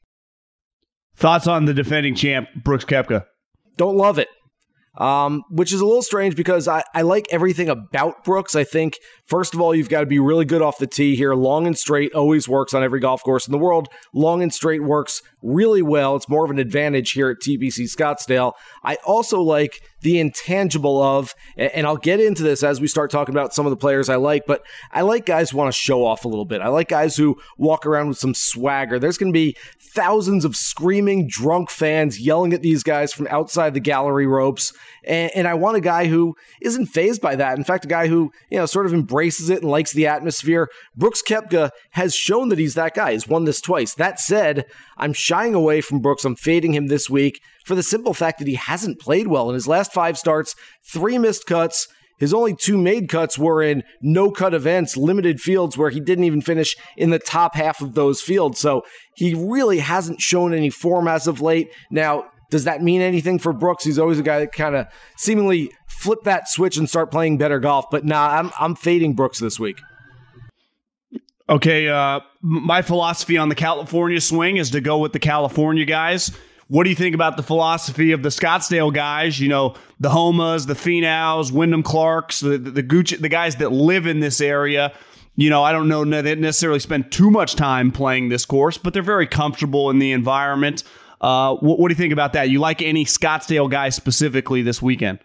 [1.16, 3.24] Thoughts on the defending champ, Brooks Koepka?
[3.76, 4.28] Don't love it
[4.96, 8.54] um, which is a little strange because I, I like everything about Brooks.
[8.54, 11.34] I think, first of all, you've got to be really good off the tee here.
[11.34, 13.88] Long and straight always works on every golf course in the world.
[14.12, 16.16] Long and straight works really well.
[16.16, 18.52] It's more of an advantage here at TPC Scottsdale.
[18.82, 23.34] I also like the intangible of, and I'll get into this as we start talking
[23.34, 24.62] about some of the players I like, but
[24.92, 26.60] I like guys who want to show off a little bit.
[26.60, 28.98] I like guys who walk around with some swagger.
[28.98, 33.72] There's going to be thousands of screaming, drunk fans yelling at these guys from outside
[33.72, 34.74] the gallery ropes.
[35.06, 37.58] And, and, I want a guy who isn't phased by that.
[37.58, 40.68] In fact, a guy who, you know, sort of embraces it and likes the atmosphere.
[40.96, 43.12] Brooks Koepka has shown that he's that guy.
[43.12, 43.94] He's won this twice.
[43.94, 44.64] That said,
[44.96, 46.24] I'm shying away from Brooks.
[46.24, 49.54] I'm fading him this week for the simple fact that he hasn't played well in
[49.54, 51.88] his last five starts, three missed cuts.
[52.18, 56.24] His only two made cuts were in no cut events, limited fields where he didn't
[56.24, 58.60] even finish in the top half of those fields.
[58.60, 58.84] So
[59.16, 61.70] he really hasn't shown any form as of late.
[61.90, 63.82] Now, does that mean anything for Brooks?
[63.82, 64.86] He's always a guy that kind of
[65.16, 67.86] seemingly flip that switch and start playing better golf.
[67.90, 69.80] But nah, I'm I'm fading Brooks this week.
[71.48, 76.30] Okay, uh, my philosophy on the California swing is to go with the California guys.
[76.68, 79.40] What do you think about the philosophy of the Scottsdale guys?
[79.40, 83.72] You know, the Homas, the Finaus, Wyndham Clarks, the the, the Gucci, the guys that
[83.72, 84.92] live in this area.
[85.34, 88.94] You know, I don't know they necessarily spend too much time playing this course, but
[88.94, 90.84] they're very comfortable in the environment.
[91.24, 92.50] Uh, what, what do you think about that?
[92.50, 95.20] You like any Scottsdale guys specifically this weekend?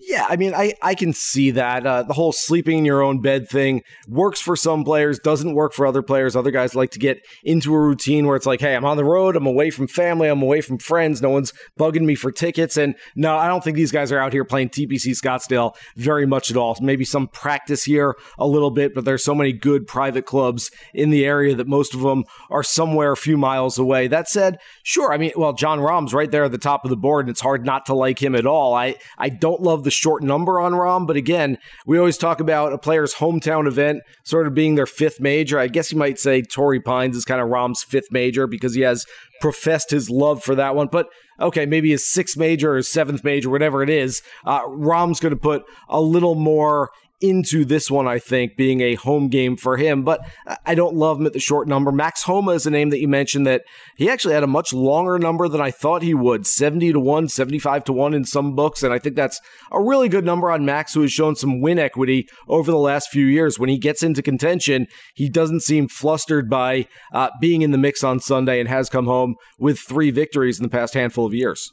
[0.00, 1.84] Yeah, I mean, I, I can see that.
[1.84, 5.72] Uh, the whole sleeping in your own bed thing works for some players, doesn't work
[5.72, 6.36] for other players.
[6.36, 9.04] Other guys like to get into a routine where it's like, hey, I'm on the
[9.04, 12.76] road, I'm away from family, I'm away from friends, no one's bugging me for tickets.
[12.76, 16.52] And no, I don't think these guys are out here playing TPC Scottsdale very much
[16.52, 16.76] at all.
[16.80, 21.10] Maybe some practice here a little bit, but there's so many good private clubs in
[21.10, 24.06] the area that most of them are somewhere a few miles away.
[24.06, 26.96] That said, sure, I mean, well, Jon Rahm's right there at the top of the
[26.96, 28.74] board, and it's hard not to like him at all.
[28.74, 31.06] I, I don't love the short number on Rahm.
[31.06, 35.20] but again, we always talk about a player's hometown event sort of being their fifth
[35.20, 35.58] major.
[35.58, 38.82] I guess you might say Torrey Pines is kind of Rahm's fifth major because he
[38.82, 39.06] has
[39.40, 40.88] professed his love for that one.
[40.88, 41.08] But
[41.40, 45.40] okay, maybe his sixth major or seventh major, whatever it is, uh, Rahm's going to
[45.40, 50.04] put a little more into this one, I think, being a home game for him.
[50.04, 50.20] But
[50.64, 51.90] I don't love him at the short number.
[51.90, 53.64] Max Homa is a name that you mentioned that
[53.96, 57.28] he actually had a much longer number than I thought he would 70 to 1,
[57.28, 58.82] 75 to 1 in some books.
[58.82, 59.40] And I think that's
[59.72, 63.10] a really good number on Max, who has shown some win equity over the last
[63.10, 63.58] few years.
[63.58, 68.04] When he gets into contention, he doesn't seem flustered by uh, being in the mix
[68.04, 71.72] on Sunday and has come home with three victories in the past handful of years.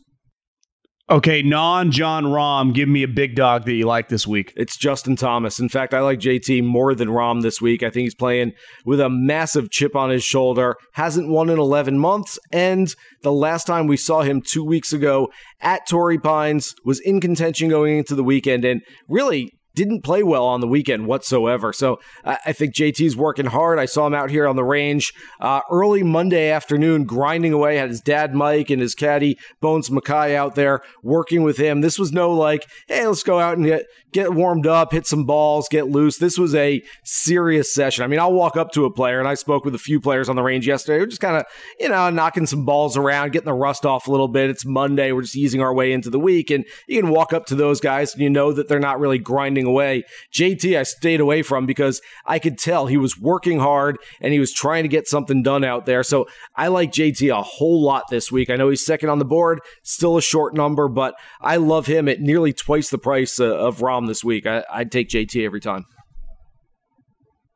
[1.08, 4.52] Okay, non John Rahm, give me a big dog that you like this week.
[4.56, 5.60] It's Justin Thomas.
[5.60, 7.84] In fact, I like JT more than Rahm this week.
[7.84, 8.54] I think he's playing
[8.86, 10.76] with a massive chip on his shoulder.
[10.94, 12.40] Hasn't won in 11 months.
[12.52, 12.92] And
[13.22, 15.28] the last time we saw him two weeks ago
[15.62, 20.46] at Torrey Pines was in contention going into the weekend and really didn't play well
[20.46, 21.74] on the weekend whatsoever.
[21.74, 23.78] So I think JT's working hard.
[23.78, 27.78] I saw him out here on the range uh, early Monday afternoon, grinding away.
[27.78, 31.82] Had his dad Mike and his caddy Bones Mackay out there working with him.
[31.82, 33.86] This was no like, hey, let's go out and get
[34.16, 36.18] get warmed up, hit some balls, get loose.
[36.18, 38.04] This was a serious session.
[38.04, 40.30] I mean, I'll walk up to a player, and I spoke with a few players
[40.30, 41.00] on the range yesterday.
[41.00, 41.46] We're just kind of,
[41.80, 44.50] you know, knocking some balls around, getting the rust off a little bit.
[44.50, 45.12] It's Monday.
[45.12, 47.80] We're just easing our way into the week, and you can walk up to those
[47.80, 50.06] guys, and you know that they're not really grinding away.
[50.34, 54.40] JT, I stayed away from because I could tell he was working hard and he
[54.40, 56.04] was trying to get something done out there.
[56.04, 58.50] So I like JT a whole lot this week.
[58.50, 62.08] I know he's second on the board, still a short number, but I love him
[62.08, 64.46] at nearly twice the price uh, of of Rahm this week.
[64.46, 65.86] I, I'd take JT every time.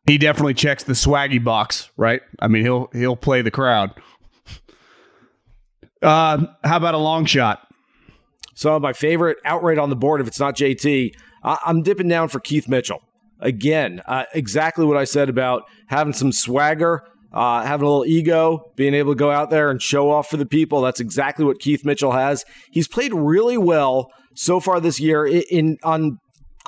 [0.07, 2.21] He definitely checks the swaggy box, right?
[2.39, 3.91] I mean, he'll he'll play the crowd.
[6.01, 7.67] Uh, how about a long shot?
[8.55, 11.12] So my favorite outright on the board, if it's not JT,
[11.43, 13.01] I'm dipping down for Keith Mitchell.
[13.41, 18.71] Again, uh, exactly what I said about having some swagger, uh, having a little ego,
[18.77, 20.79] being able to go out there and show off for the people.
[20.79, 22.45] That's exactly what Keith Mitchell has.
[22.71, 26.17] He's played really well so far this year in, in on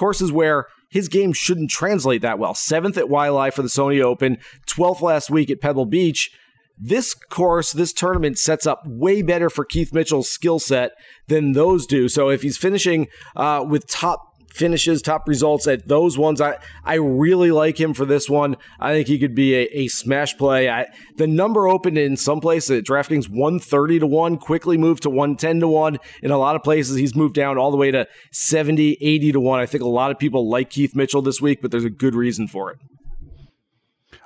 [0.02, 2.56] courses where his game shouldn't translate that well.
[2.56, 6.32] Seventh at Waialae for the Sony Open, 12th last week at Pebble Beach.
[6.76, 10.94] This course, this tournament sets up way better for Keith Mitchell's skill set
[11.28, 12.10] than those do.
[12.10, 16.42] So if he's finishing uh, with top finishes, top results at those ones.
[16.42, 18.58] I, I really like him for this one.
[18.80, 20.70] I think he could be a, a smash play.
[20.70, 20.88] I,
[21.18, 25.62] the number opened in some places at DraftKings 130 to 1, quickly moved to 110
[25.62, 26.00] to 1.
[26.22, 29.40] In a lot of places, he's moved down all the way to 70, 80 to
[29.40, 29.60] 1.
[29.60, 32.16] I think a lot of people like Keith Mitchell this week, but there's a good
[32.16, 32.78] reason for it.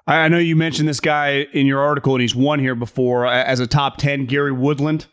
[0.07, 3.59] I know you mentioned this guy in your article, and he's won here before as
[3.59, 5.07] a top 10, Gary Woodland.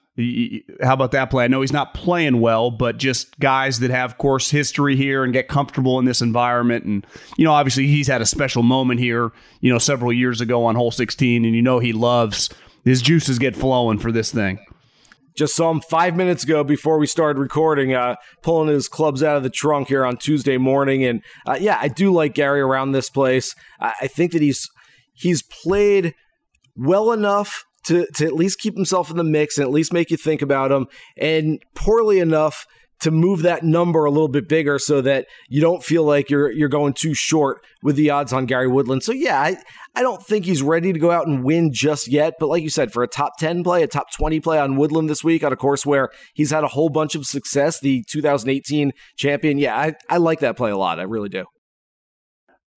[0.83, 1.45] How about that play?
[1.45, 5.33] I know he's not playing well, but just guys that have course history here and
[5.33, 6.85] get comfortable in this environment.
[6.85, 7.07] And,
[7.39, 10.75] you know, obviously he's had a special moment here, you know, several years ago on
[10.75, 12.51] hole 16, and you know he loves
[12.85, 14.59] his juices get flowing for this thing.
[15.35, 19.39] just saw him five minutes ago before we started recording, uh, pulling his clubs out
[19.39, 21.05] of the trunk here on Tuesday morning.
[21.05, 23.55] And uh, yeah, I do like Gary around this place.
[23.81, 24.69] I, I think that he's
[25.15, 26.15] he's played
[26.77, 30.11] well enough to to at least keep himself in the mix and at least make
[30.11, 32.67] you think about him, and poorly enough
[33.03, 36.53] to move that number a little bit bigger so that you don't feel like you're
[36.53, 39.03] you're going too short with the odds on Gary Woodland.
[39.03, 39.57] So yeah, I,
[39.97, 42.35] I don't think he's ready to go out and win just yet.
[42.39, 45.11] But like you said, for a top 10 play, a top 20 play on Woodland
[45.11, 48.93] this week on a course where he's had a whole bunch of success, the 2018
[49.17, 51.01] champion, yeah, I, I like that play a lot.
[51.01, 51.45] I really do.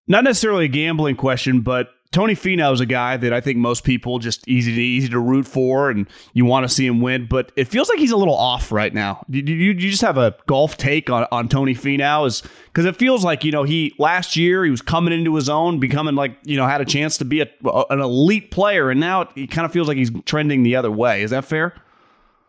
[0.07, 3.83] Not necessarily a gambling question, but Tony Finau is a guy that I think most
[3.83, 7.27] people just easy to easy to root for, and you want to see him win.
[7.29, 9.25] But it feels like he's a little off right now.
[9.27, 12.95] You, you, you just have a golf take on, on Tony Finau is because it
[12.95, 16.37] feels like you know he last year he was coming into his own, becoming like
[16.45, 17.49] you know had a chance to be a,
[17.89, 20.91] an elite player, and now it, it kind of feels like he's trending the other
[20.91, 21.21] way.
[21.21, 21.75] Is that fair?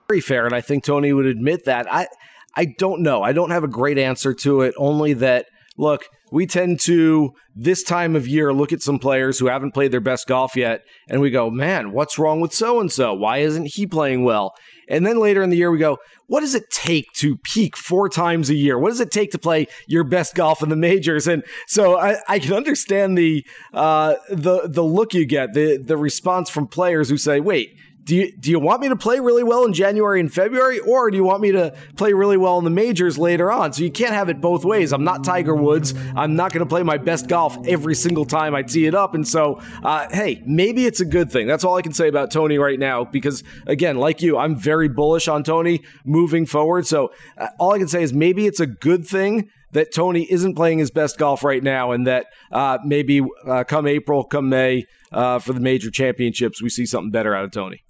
[0.08, 1.92] Very fair, and I think Tony would admit that.
[1.92, 2.06] I
[2.54, 3.24] I don't know.
[3.24, 4.74] I don't have a great answer to it.
[4.78, 9.46] Only that look we tend to this time of year look at some players who
[9.46, 12.92] haven't played their best golf yet and we go, man, what's wrong with so and
[12.92, 13.14] so?
[13.14, 14.54] Why isn't he playing well?
[14.88, 18.08] And then later in the year, we go, what does it take to peak four
[18.08, 18.78] times a year?
[18.78, 21.26] What does it take to play your best golf in the majors?
[21.26, 25.96] And so I, I can understand the uh, the the look you get, the the
[25.96, 29.42] response from players who say, wait, do you, do you want me to play really
[29.42, 32.64] well in January and February, or do you want me to play really well in
[32.64, 33.72] the majors later on?
[33.72, 34.92] So you can't have it both ways.
[34.92, 35.92] I'm not Tiger Woods.
[36.14, 39.16] I'm not going to play my best golf every single time I tee it up.
[39.16, 41.48] And so, uh, hey, maybe it's a good thing.
[41.48, 44.88] That's all I can say about Tony right now, because again, like you, I'm very
[44.88, 46.86] bullish on Tony moving forward.
[46.86, 50.54] So uh, all I can say is maybe it's a good thing that Tony isn't
[50.54, 54.84] playing his best golf right now, and that uh, maybe uh, come April, come May
[55.10, 57.82] uh, for the major championships, we see something better out of Tony.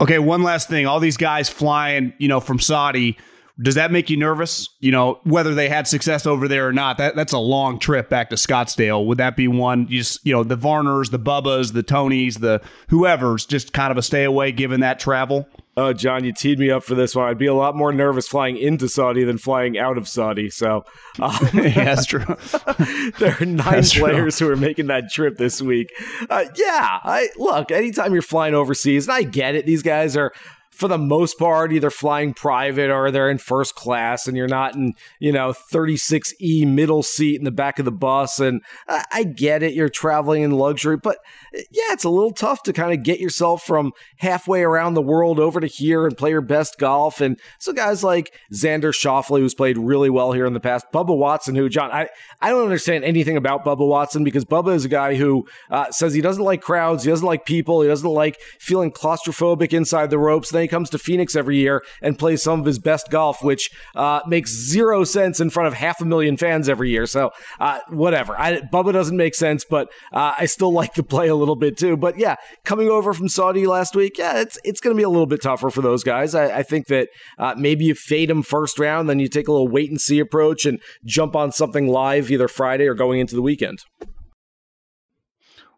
[0.00, 0.86] Okay, one last thing.
[0.86, 3.18] All these guys flying, you know, from Saudi,
[3.60, 4.68] does that make you nervous?
[4.78, 8.08] You know, whether they had success over there or not, that that's a long trip
[8.08, 9.04] back to Scottsdale.
[9.06, 9.88] Would that be one?
[9.88, 13.98] You just, you know, the Varners, the Bubbas, the Tonys, the whoever's just kind of
[13.98, 15.48] a stay away given that travel?
[15.78, 17.28] Oh, John, you teed me up for this one.
[17.28, 20.50] I'd be a lot more nervous flying into Saudi than flying out of Saudi.
[20.50, 20.84] So,
[21.20, 22.24] um, yeah, that's true.
[23.20, 24.48] there are nine that's players true.
[24.48, 25.92] who are making that trip this week.
[26.28, 27.70] Uh, yeah, I look.
[27.70, 30.32] Anytime you're flying overseas, and I get it, these guys are
[30.78, 34.76] for the most part, either flying private or they're in first class and you're not
[34.76, 38.38] in, you know, 36E middle seat in the back of the bus.
[38.38, 41.18] And I, I get it, you're traveling in luxury, but
[41.52, 45.40] yeah, it's a little tough to kind of get yourself from halfway around the world
[45.40, 47.20] over to here and play your best golf.
[47.20, 51.16] And so guys like Xander Schauffele, who's played really well here in the past, Bubba
[51.16, 52.08] Watson, who, John, I,
[52.40, 56.14] I don't understand anything about Bubba Watson because Bubba is a guy who uh, says
[56.14, 60.18] he doesn't like crowds, he doesn't like people, he doesn't like feeling claustrophobic inside the
[60.18, 60.50] ropes.
[60.50, 63.70] Then he comes to Phoenix every year and plays some of his best golf, which
[63.94, 67.06] uh, makes zero sense in front of half a million fans every year.
[67.06, 67.30] So
[67.60, 68.38] uh, whatever.
[68.38, 71.78] I, Bubba doesn't make sense, but uh, I still like to play a little bit
[71.78, 71.96] too.
[71.96, 75.08] But yeah, coming over from Saudi last week, yeah, it's it's going to be a
[75.08, 76.34] little bit tougher for those guys.
[76.34, 79.52] I, I think that uh, maybe you fade them first round, then you take a
[79.52, 83.34] little wait and see approach and jump on something live either Friday or going into
[83.34, 83.78] the weekend.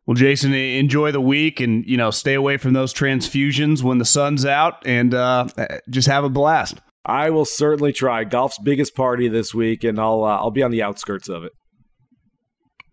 [0.06, 4.04] Well, Jason, enjoy the week and you know stay away from those transfusions when the
[4.04, 5.46] sun's out, and uh,
[5.88, 6.80] just have a blast.
[7.04, 8.24] I will certainly try.
[8.24, 11.52] Golf's biggest party this week, and I'll uh, I'll be on the outskirts of it.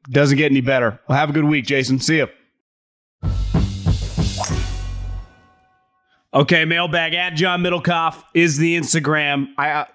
[0.09, 0.99] Doesn't get any better.
[1.07, 1.99] Well, have a good week, Jason.
[1.99, 2.27] See you.
[6.37, 9.47] Okay, mailbag at John Middlekauff is the Instagram.
[9.57, 9.85] I uh,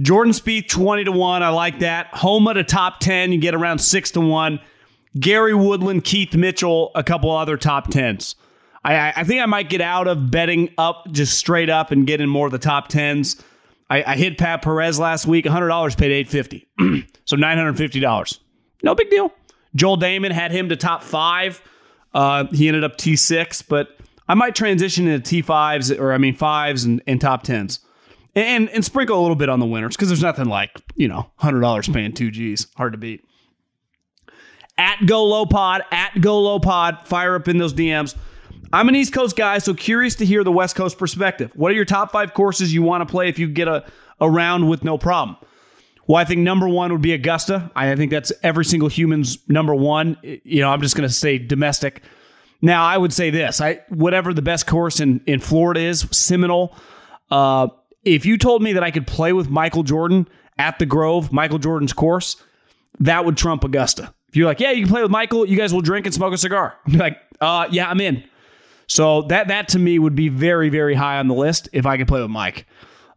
[0.00, 1.44] Jordan Spieth twenty to one.
[1.44, 2.08] I like that.
[2.08, 3.30] Homa to top ten.
[3.30, 4.58] You get around six to one.
[5.16, 8.34] Gary Woodland, Keith Mitchell, a couple other top tens.
[8.84, 12.20] I, I think I might get out of betting up just straight up and get
[12.20, 13.40] in more of the top tens.
[13.88, 16.68] I, I hit Pat Perez last week, $100 paid 850
[17.24, 18.40] So $950.
[18.82, 19.32] No big deal.
[19.76, 21.62] Joel Dahmen had him to top five.
[22.12, 23.95] Uh, he ended up T6, but
[24.28, 27.80] I might transition into T5s, or I mean, fives and, and top tens.
[28.34, 31.08] And, and, and sprinkle a little bit on the winners because there's nothing like, you
[31.08, 32.66] know, $100 paying two G's.
[32.76, 33.24] Hard to beat
[34.78, 36.98] at Go Low Pod, at Go Low Pod.
[37.04, 38.14] Fire up in those DMs.
[38.72, 41.50] I'm an East Coast guy, so curious to hear the West Coast perspective.
[41.54, 43.84] What are your top five courses you want to play if you get a,
[44.20, 45.36] a round with no problem?
[46.06, 47.70] Well, I think number one would be Augusta.
[47.74, 50.18] I think that's every single human's number one.
[50.22, 52.02] You know, I'm just going to say domestic.
[52.62, 56.74] Now, I would say this: I whatever the best course in in Florida is, Seminole.
[57.30, 57.68] Uh,
[58.04, 60.28] if you told me that I could play with Michael Jordan
[60.58, 62.36] at the Grove, Michael Jordan's course,
[63.00, 64.14] that would trump Augusta.
[64.28, 66.32] If you're like, yeah, you can play with Michael, you guys will drink and smoke
[66.32, 66.74] a cigar.
[66.86, 68.24] I'm like, uh, yeah, I'm in.
[68.86, 71.96] So that that to me would be very very high on the list if I
[71.96, 72.66] could play with Mike.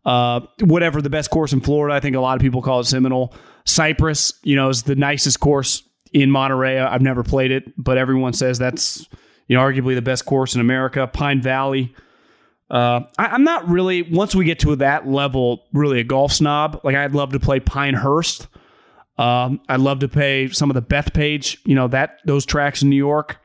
[0.06, 2.86] Uh, whatever the best course in Florida, I think a lot of people call it
[2.86, 3.34] Seminole.
[3.66, 5.84] Cypress, you know, is the nicest course
[6.14, 6.80] in Monterey.
[6.80, 9.08] I've never played it, but everyone says that's
[9.50, 11.06] you know arguably the best course in America.
[11.08, 11.94] Pine Valley.
[12.70, 16.80] Uh, I, am not really once we get to that level, really a golf snob.
[16.84, 18.48] Like I'd love to play Pinehurst.
[19.18, 22.90] Um, I'd love to play some of the Bethpage, you know that those tracks in
[22.90, 23.38] New York.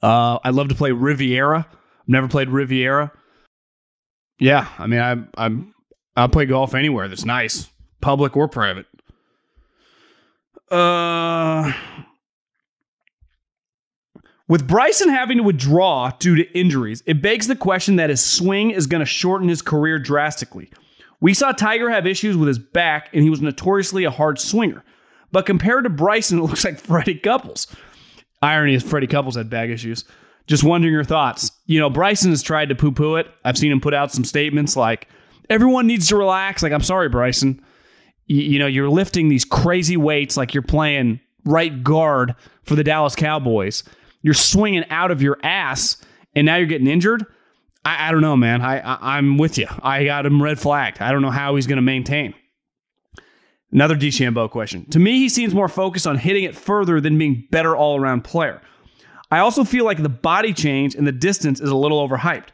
[0.00, 1.66] Uh, I'd love to play Riviera.
[1.68, 3.12] I've never played Riviera.
[4.38, 5.74] Yeah, I mean, I, I'm
[6.16, 7.68] I'll play golf anywhere that's nice,
[8.00, 8.86] public or private.
[10.70, 11.72] Uh,
[14.48, 18.70] with Bryson having to withdraw due to injuries, it begs the question that his swing
[18.70, 20.70] is going to shorten his career drastically.
[21.20, 24.84] We saw Tiger have issues with his back, and he was notoriously a hard swinger.
[25.32, 27.66] But compared to Bryson, it looks like Freddie Couples.
[28.40, 30.04] Irony is Freddie Couples had back issues.
[30.46, 31.50] Just wondering your thoughts.
[31.66, 33.26] You know, Bryson has tried to poo poo it.
[33.44, 35.08] I've seen him put out some statements like,
[35.50, 36.62] everyone needs to relax.
[36.62, 37.62] Like, I'm sorry, Bryson.
[38.26, 42.84] You, you know, you're lifting these crazy weights like you're playing right guard for the
[42.84, 43.82] Dallas Cowboys.
[44.28, 45.96] You're swinging out of your ass,
[46.34, 47.24] and now you're getting injured.
[47.82, 48.60] I, I don't know, man.
[48.60, 49.66] I, I I'm with you.
[49.82, 51.00] I got him red flagged.
[51.00, 52.34] I don't know how he's going to maintain.
[53.72, 54.84] Another DeChambeau question.
[54.90, 58.22] To me, he seems more focused on hitting it further than being better all around
[58.22, 58.60] player.
[59.30, 62.48] I also feel like the body change and the distance is a little overhyped.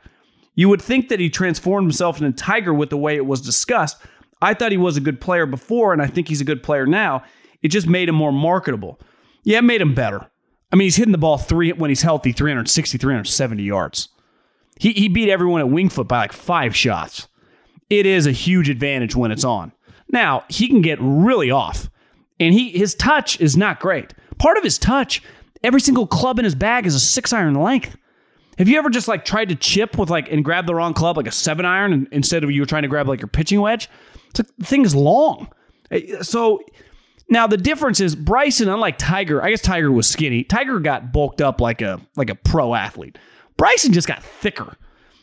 [0.54, 3.96] You would think that he transformed himself into Tiger with the way it was discussed.
[4.40, 6.86] I thought he was a good player before, and I think he's a good player
[6.86, 7.24] now.
[7.62, 9.00] It just made him more marketable.
[9.42, 10.30] Yeah, it made him better.
[10.72, 14.08] I mean, he's hitting the ball three when he's healthy, 360, 370 yards.
[14.78, 17.28] He, he beat everyone at Winged Foot by like five shots.
[17.90, 19.72] It is a huge advantage when it's on.
[20.08, 21.88] Now, he can get really off,
[22.40, 24.14] and he his touch is not great.
[24.38, 25.22] Part of his touch,
[25.62, 27.96] every single club in his bag is a six iron length.
[28.58, 31.16] Have you ever just like tried to chip with like and grab the wrong club,
[31.16, 33.60] like a seven iron, and instead of you were trying to grab like your pitching
[33.60, 33.88] wedge?
[34.30, 35.48] It's like, the thing is long.
[35.90, 36.60] Eh, so
[37.28, 40.44] now the difference is Bryson, unlike Tiger, I guess Tiger was skinny.
[40.44, 43.18] Tiger got bulked up like a like a pro athlete.
[43.56, 44.76] Bryson just got thicker.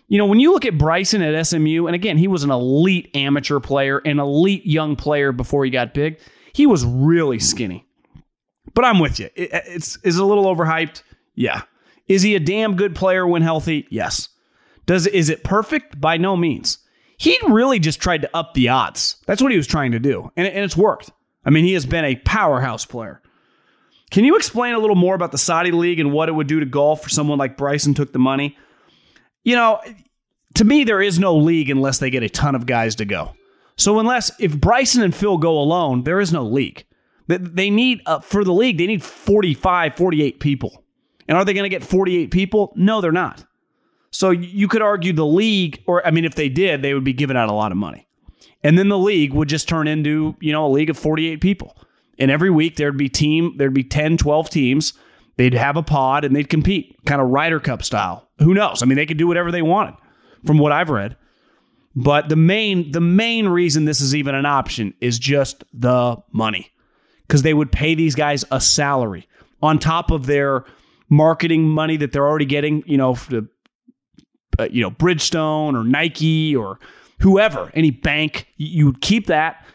[0.07, 3.09] You know, when you look at Bryson at SMU, and again, he was an elite
[3.15, 6.19] amateur player, an elite young player before he got big,
[6.51, 7.85] he was really skinny.
[8.73, 9.29] But I'm with you.
[9.35, 11.03] It, it's is a little overhyped?
[11.35, 11.61] Yeah.
[12.07, 13.87] Is he a damn good player when healthy?
[13.89, 14.27] Yes.
[14.85, 16.01] Does is it perfect?
[16.01, 16.79] By no means.
[17.17, 19.17] He really just tried to up the odds.
[19.27, 21.11] That's what he was trying to do, and, and it's worked.
[21.45, 23.21] I mean, he has been a powerhouse player.
[24.11, 26.59] Can you explain a little more about the Saudi League and what it would do
[26.59, 28.57] to golf for someone like Bryson took the money?
[29.43, 29.81] You know,
[30.55, 33.33] to me, there is no league unless they get a ton of guys to go.
[33.77, 36.85] So unless if Bryson and Phil go alone, there is no league.
[37.27, 40.83] They need uh, for the league, they need 45, 48 people.
[41.27, 42.73] And are they going to get 48 people?
[42.75, 43.45] No, they're not.
[44.11, 47.13] So you could argue the league, or I mean, if they did, they would be
[47.13, 48.07] giving out a lot of money.
[48.63, 51.75] And then the league would just turn into, you know, a league of 48 people.
[52.19, 54.93] And every week there'd be team, there'd be 10, 12 teams.
[55.37, 58.29] They'd have a pod and they'd compete, kind of Ryder Cup style.
[58.39, 58.83] Who knows?
[58.83, 59.95] I mean, they could do whatever they wanted
[60.45, 61.17] from what I've read.
[61.95, 66.71] But the main the main reason this is even an option is just the money.
[67.27, 69.27] Cuz they would pay these guys a salary
[69.61, 70.63] on top of their
[71.09, 73.47] marketing money that they're already getting, you know, the
[74.59, 76.79] uh, you know, Bridgestone or Nike or
[77.21, 79.65] whoever, any bank, you would keep that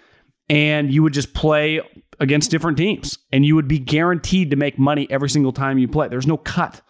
[0.48, 1.80] and you would just play
[2.20, 5.88] against different teams and you would be guaranteed to make money every single time you
[5.88, 6.08] play.
[6.08, 6.80] There's no cut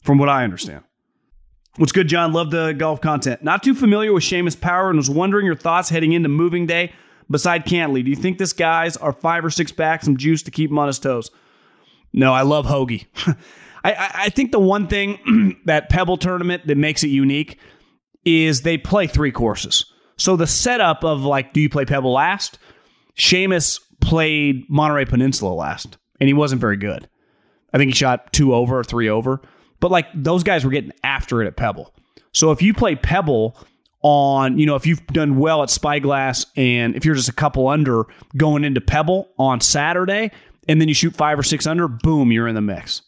[0.00, 0.84] from what I understand.
[1.76, 2.32] What's good, John?
[2.32, 3.42] Love the golf content.
[3.42, 6.92] Not too familiar with Seamus Power and was wondering your thoughts heading into moving day
[7.30, 8.04] beside Cantlay.
[8.04, 10.78] Do you think this guy's are five or six back, some juice to keep him
[10.78, 11.30] on his toes?
[12.12, 13.06] No, I love Hoagie.
[13.84, 17.58] I, I think the one thing that Pebble tournament that makes it unique
[18.24, 19.86] is they play three courses.
[20.16, 22.58] So the setup of like, do you play Pebble last?
[23.16, 27.08] Seamus played Monterey Peninsula last, and he wasn't very good.
[27.72, 29.40] I think he shot two over or three over.
[29.80, 31.94] But like those guys were getting after it at Pebble.
[32.32, 33.56] So if you play Pebble
[34.02, 37.68] on, you know, if you've done well at Spyglass and if you're just a couple
[37.68, 38.04] under
[38.36, 40.30] going into Pebble on Saturday
[40.68, 43.02] and then you shoot five or six under, boom, you're in the mix.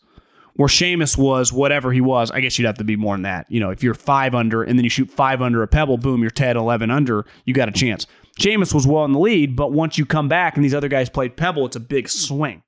[0.57, 3.47] Where Seamus was whatever he was, I guess you'd have to be more than that.
[3.49, 6.23] You know, if you're five under and then you shoot five under a Pebble, boom,
[6.23, 8.07] you're 10, 11 under, you got a chance.
[8.39, 11.09] Seamus was well in the lead, but once you come back and these other guys
[11.11, 12.63] played Pebble, it's a big swing.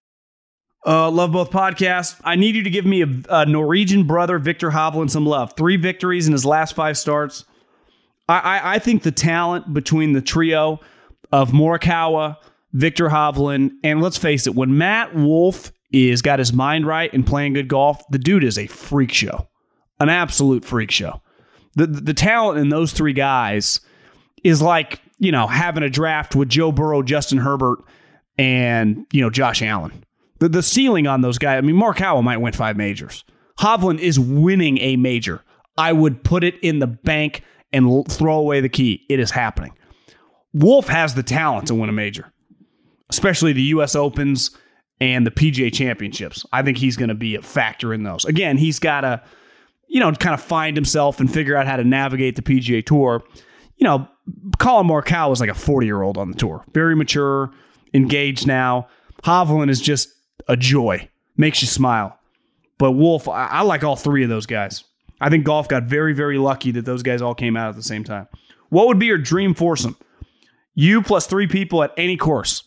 [0.85, 2.21] Uh, love both podcasts.
[2.25, 5.55] I need you to give me a, a Norwegian brother, Viktor Hovland, some love.
[5.57, 7.45] Three victories in his last five starts.
[8.29, 10.81] I, I, I think the talent between the trio
[11.33, 12.37] of Morikawa,
[12.73, 17.27] Viktor Hovland, and let's face it, when Matt Wolff is got his mind right and
[17.27, 19.49] playing good golf, the dude is a freak show.
[19.99, 21.21] an absolute freak show.
[21.75, 23.81] The, the, the talent in those three guys
[24.45, 27.79] is like, you know, having a draft with Joe Burrow, Justin Herbert,
[28.39, 30.05] and, you know, Josh Allen.
[30.39, 33.25] The, the ceiling on those guys, I mean, Morikawa might win five majors.
[33.59, 35.43] Hovland is winning a major.
[35.79, 37.43] I would put it in the bank
[37.73, 39.05] and throw away the key.
[39.09, 39.73] It is happening.
[40.53, 42.33] Wolff has the talent to win a major,
[43.11, 43.95] especially the U.S.
[43.95, 44.51] Opens
[45.01, 46.47] and the PGA Championships.
[46.53, 48.25] I think he's going to be a factor in those.
[48.25, 49.23] Again, he's got to,
[49.89, 53.23] you know, kind of find himself and figure out how to navigate the PGA Tour.
[53.77, 54.09] You know,
[54.59, 57.53] Collin Morikawa is like a 40 year old on the tour, very mature,
[57.93, 58.89] engaged now.
[59.23, 60.09] Hovland is just
[60.49, 62.19] a joy, makes you smile.
[62.79, 64.85] But Wolff, I, I like all three of those guys.
[65.21, 67.83] I think golf got very, very lucky that those guys all came out at the
[67.83, 68.29] same time.
[68.69, 69.97] What would be your dream foursome?
[70.75, 72.65] You plus three people at any course.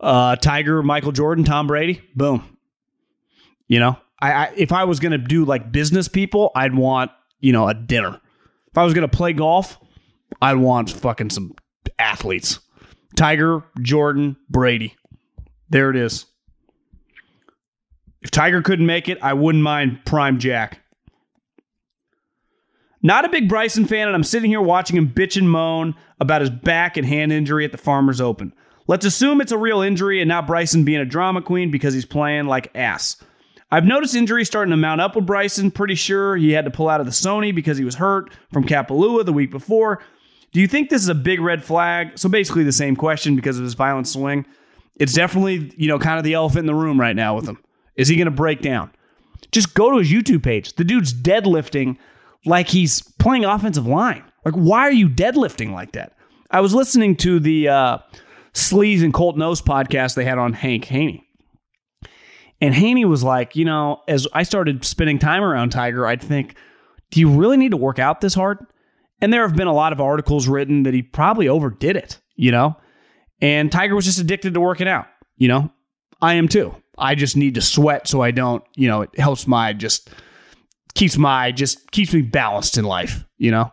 [0.00, 2.00] Uh, Tiger, Michael Jordan, Tom Brady.
[2.16, 2.56] Boom.
[3.68, 7.10] You know, I, I if I was going to do like business people, I'd want
[7.38, 8.20] you know a dinner.
[8.70, 9.78] If I was going to play golf,
[10.40, 11.54] I'd want fucking some
[11.98, 12.60] athletes.
[13.16, 14.96] Tiger, Jordan, Brady.
[15.68, 16.26] There it is.
[18.22, 20.80] If Tiger couldn't make it, I wouldn't mind Prime Jack.
[23.02, 26.42] Not a big Bryson fan, and I'm sitting here watching him bitch and moan about
[26.42, 28.52] his back and hand injury at the Farmers Open.
[28.90, 32.04] Let's assume it's a real injury and not Bryson being a drama queen because he's
[32.04, 33.22] playing like ass.
[33.70, 35.70] I've noticed injuries starting to mount up with Bryson.
[35.70, 38.64] Pretty sure he had to pull out of the Sony because he was hurt from
[38.64, 40.02] Kapalua the week before.
[40.50, 42.18] Do you think this is a big red flag?
[42.18, 44.44] So basically the same question because of his violent swing.
[44.96, 47.62] It's definitely, you know, kind of the elephant in the room right now with him.
[47.94, 48.90] Is he going to break down?
[49.52, 50.72] Just go to his YouTube page.
[50.72, 51.96] The dude's deadlifting
[52.44, 54.24] like he's playing offensive line.
[54.44, 56.16] Like, why are you deadlifting like that?
[56.50, 57.98] I was listening to the uh,
[58.52, 61.26] Sleaze and Colt Nose podcast they had on Hank Haney.
[62.60, 66.56] And Haney was like, you know, as I started spending time around Tiger, I'd think,
[67.10, 68.58] do you really need to work out this hard?
[69.20, 72.50] And there have been a lot of articles written that he probably overdid it, you
[72.50, 72.76] know?
[73.40, 75.70] And Tiger was just addicted to working out, you know?
[76.20, 76.74] I am too.
[76.98, 80.10] I just need to sweat so I don't, you know, it helps my just
[80.94, 83.72] keeps my just keeps me balanced in life, you know?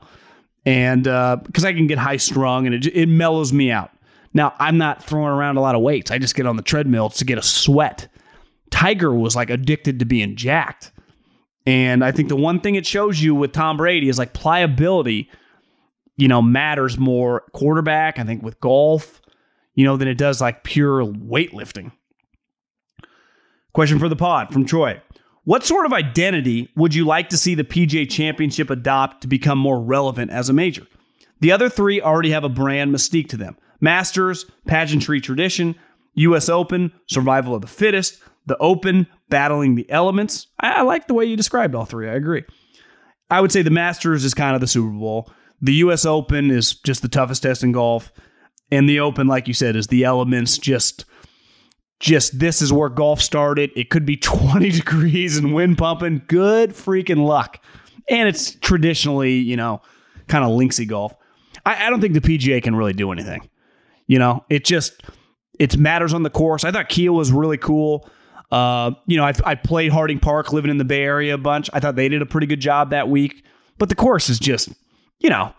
[0.66, 3.92] And because uh, I can get high strung and it, it mellows me out.
[4.38, 6.12] Now, I'm not throwing around a lot of weights.
[6.12, 8.08] I just get on the treadmill to get a sweat.
[8.70, 10.92] Tiger was like addicted to being jacked.
[11.66, 15.32] And I think the one thing it shows you with Tom Brady is like pliability,
[16.18, 19.24] you know, matters more quarterback, I think, with golf,
[19.74, 21.92] you know, than it does like pure weightlifting.
[23.74, 25.02] Question for the pod from Troy.
[25.46, 29.58] What sort of identity would you like to see the PGA Championship adopt to become
[29.58, 30.86] more relevant as a major?
[31.40, 35.76] The other three already have a brand mystique to them Masters, pageantry tradition,
[36.16, 40.48] US Open, survival of the fittest, the Open, battling the elements.
[40.60, 42.10] I, I like the way you described all three.
[42.10, 42.44] I agree.
[43.30, 45.32] I would say the Masters is kind of the Super Bowl.
[45.62, 48.12] The US Open is just the toughest test in golf.
[48.72, 51.06] And the Open, like you said, is the elements just
[52.00, 53.72] just this is where golf started.
[53.76, 56.24] It could be 20 degrees and wind pumping.
[56.28, 57.64] Good freaking luck.
[58.10, 59.82] And it's traditionally, you know,
[60.28, 61.16] kind of linksy golf.
[61.66, 63.50] I, I, don't think the PGA can really do anything.
[64.08, 65.02] You know, it just
[65.60, 66.64] it matters on the course.
[66.64, 68.10] I thought Kiawah was really cool.
[68.52, 71.70] Uh, you know, I, I played Harding Park, living in the Bay Area a bunch.
[71.74, 73.44] I thought they did a pretty good job that week.
[73.78, 74.70] But the course is just,
[75.20, 75.54] you know,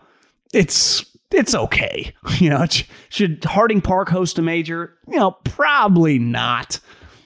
[0.53, 2.13] it's it's okay.
[2.39, 2.65] You know,
[3.09, 4.97] should Harding Park host a major?
[5.07, 6.79] You know, probably not.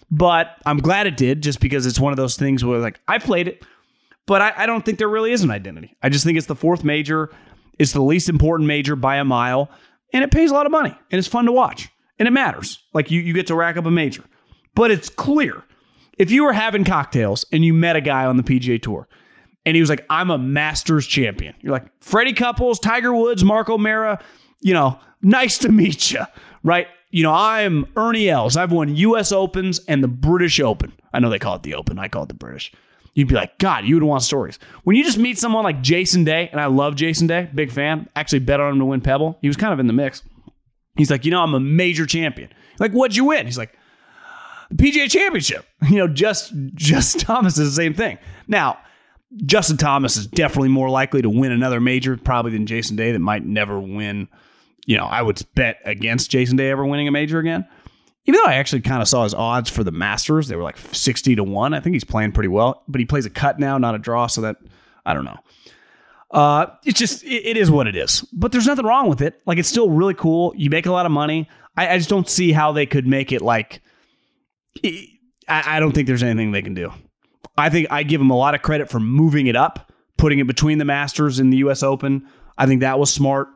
[0.09, 3.19] But I'm glad it did, just because it's one of those things where like I
[3.19, 3.63] played it,
[4.25, 5.95] but I, I don't think there really is an identity.
[6.01, 7.31] I just think it's the fourth major.
[7.79, 9.69] It's the least important major by a mile,
[10.13, 11.89] and it pays a lot of money, and it's fun to watch,
[12.19, 12.83] and it matters.
[12.93, 14.23] Like you, you get to rack up a major,
[14.75, 15.63] but it's clear
[16.17, 19.07] if you were having cocktails and you met a guy on the PGA Tour
[19.65, 21.55] and he was like, I'm a Masters champion.
[21.61, 24.21] You're like, Freddie Couples, Tiger Woods, Mark O'Meara,
[24.61, 26.23] you know, nice to meet you,
[26.63, 26.87] right?
[27.09, 28.57] You know, I'm Ernie Els.
[28.57, 29.31] I've won U.S.
[29.31, 30.93] Opens and the British Open.
[31.13, 31.99] I know they call it the Open.
[31.99, 32.71] I call it the British.
[33.15, 34.57] You'd be like, God, you would want stories.
[34.83, 38.09] When you just meet someone like Jason Day, and I love Jason Day, big fan,
[38.15, 39.37] actually bet on him to win Pebble.
[39.41, 40.23] He was kind of in the mix.
[40.95, 42.49] He's like, you know, I'm a major champion.
[42.79, 43.45] Like, what'd you win?
[43.45, 43.77] He's like,
[44.69, 45.65] the PGA Championship.
[45.89, 48.17] You know, just Justin Thomas is the same thing.
[48.47, 48.77] Now,
[49.45, 53.19] Justin Thomas is definitely more likely to win another major probably than Jason Day that
[53.19, 54.29] might never win.
[54.85, 57.67] You know, I would bet against Jason Day ever winning a major again.
[58.25, 60.77] Even though I actually kind of saw his odds for the Masters, they were like
[60.77, 61.73] 60 to 1.
[61.73, 64.27] I think he's playing pretty well, but he plays a cut now, not a draw,
[64.27, 64.57] so that
[65.05, 65.37] I don't know.
[66.31, 68.21] Uh, it's just it, it is what it is.
[68.33, 69.41] But there's nothing wrong with it.
[69.45, 70.53] Like it's still really cool.
[70.55, 71.49] You make a lot of money.
[71.77, 73.81] I, I just don't see how they could make it like
[74.83, 75.07] I,
[75.47, 76.91] I don't think there's anything they can do.
[77.57, 80.47] I think I give him a lot of credit for moving it up, putting it
[80.47, 82.27] between the Masters and the US Open.
[82.57, 83.49] I think that was smart.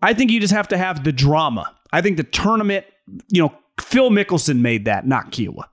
[0.00, 1.74] I think you just have to have the drama.
[1.92, 2.86] I think the tournament,
[3.28, 5.64] you know, Phil Mickelson made that, not Kiawah.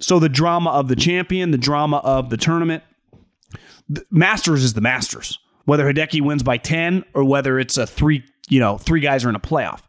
[0.00, 2.82] So the drama of the champion, the drama of the tournament.
[3.88, 5.38] The Masters is the Masters.
[5.64, 9.28] Whether Hideki wins by 10 or whether it's a three, you know, three guys are
[9.28, 9.82] in a playoff.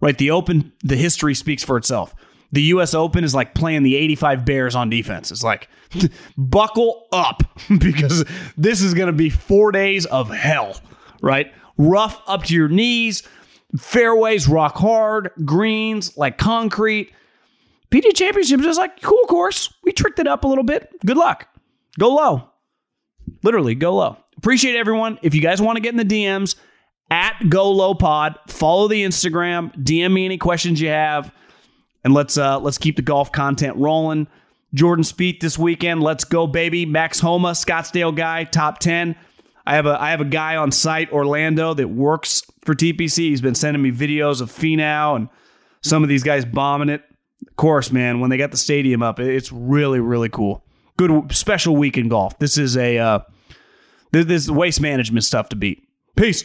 [0.00, 0.16] Right?
[0.16, 2.14] The Open, the history speaks for itself.
[2.52, 5.30] The US Open is like playing the 85 Bears on defense.
[5.30, 5.68] It's like
[6.38, 7.42] buckle up
[7.78, 8.24] because
[8.56, 10.80] this is going to be 4 days of hell,
[11.20, 11.52] right?
[11.76, 13.22] Rough up to your knees,
[13.76, 17.12] fairways rock hard, greens like concrete.
[17.90, 19.72] PGA Championship is just like cool course.
[19.82, 20.90] We tricked it up a little bit.
[21.04, 21.48] Good luck.
[21.98, 22.50] Go low.
[23.42, 24.16] Literally, go low.
[24.36, 25.18] Appreciate everyone.
[25.22, 26.54] If you guys want to get in the DMs
[27.10, 31.32] at Go Low Pod, follow the Instagram, DM me any questions you have,
[32.04, 34.28] and let's uh let's keep the golf content rolling.
[34.74, 36.02] Jordan Spieth this weekend.
[36.02, 36.84] Let's go, baby.
[36.84, 39.16] Max Homa, Scottsdale guy, top 10.
[39.68, 43.18] I have a I have a guy on site, Orlando, that works for TPC.
[43.28, 45.28] He's been sending me videos of Finau and
[45.82, 47.02] some of these guys bombing it.
[47.46, 50.64] Of course, man, when they got the stadium up, it's really, really cool.
[50.96, 52.38] Good special week in golf.
[52.38, 53.18] This is a uh,
[54.10, 55.86] this, this is waste management stuff to beat.
[56.16, 56.44] Peace.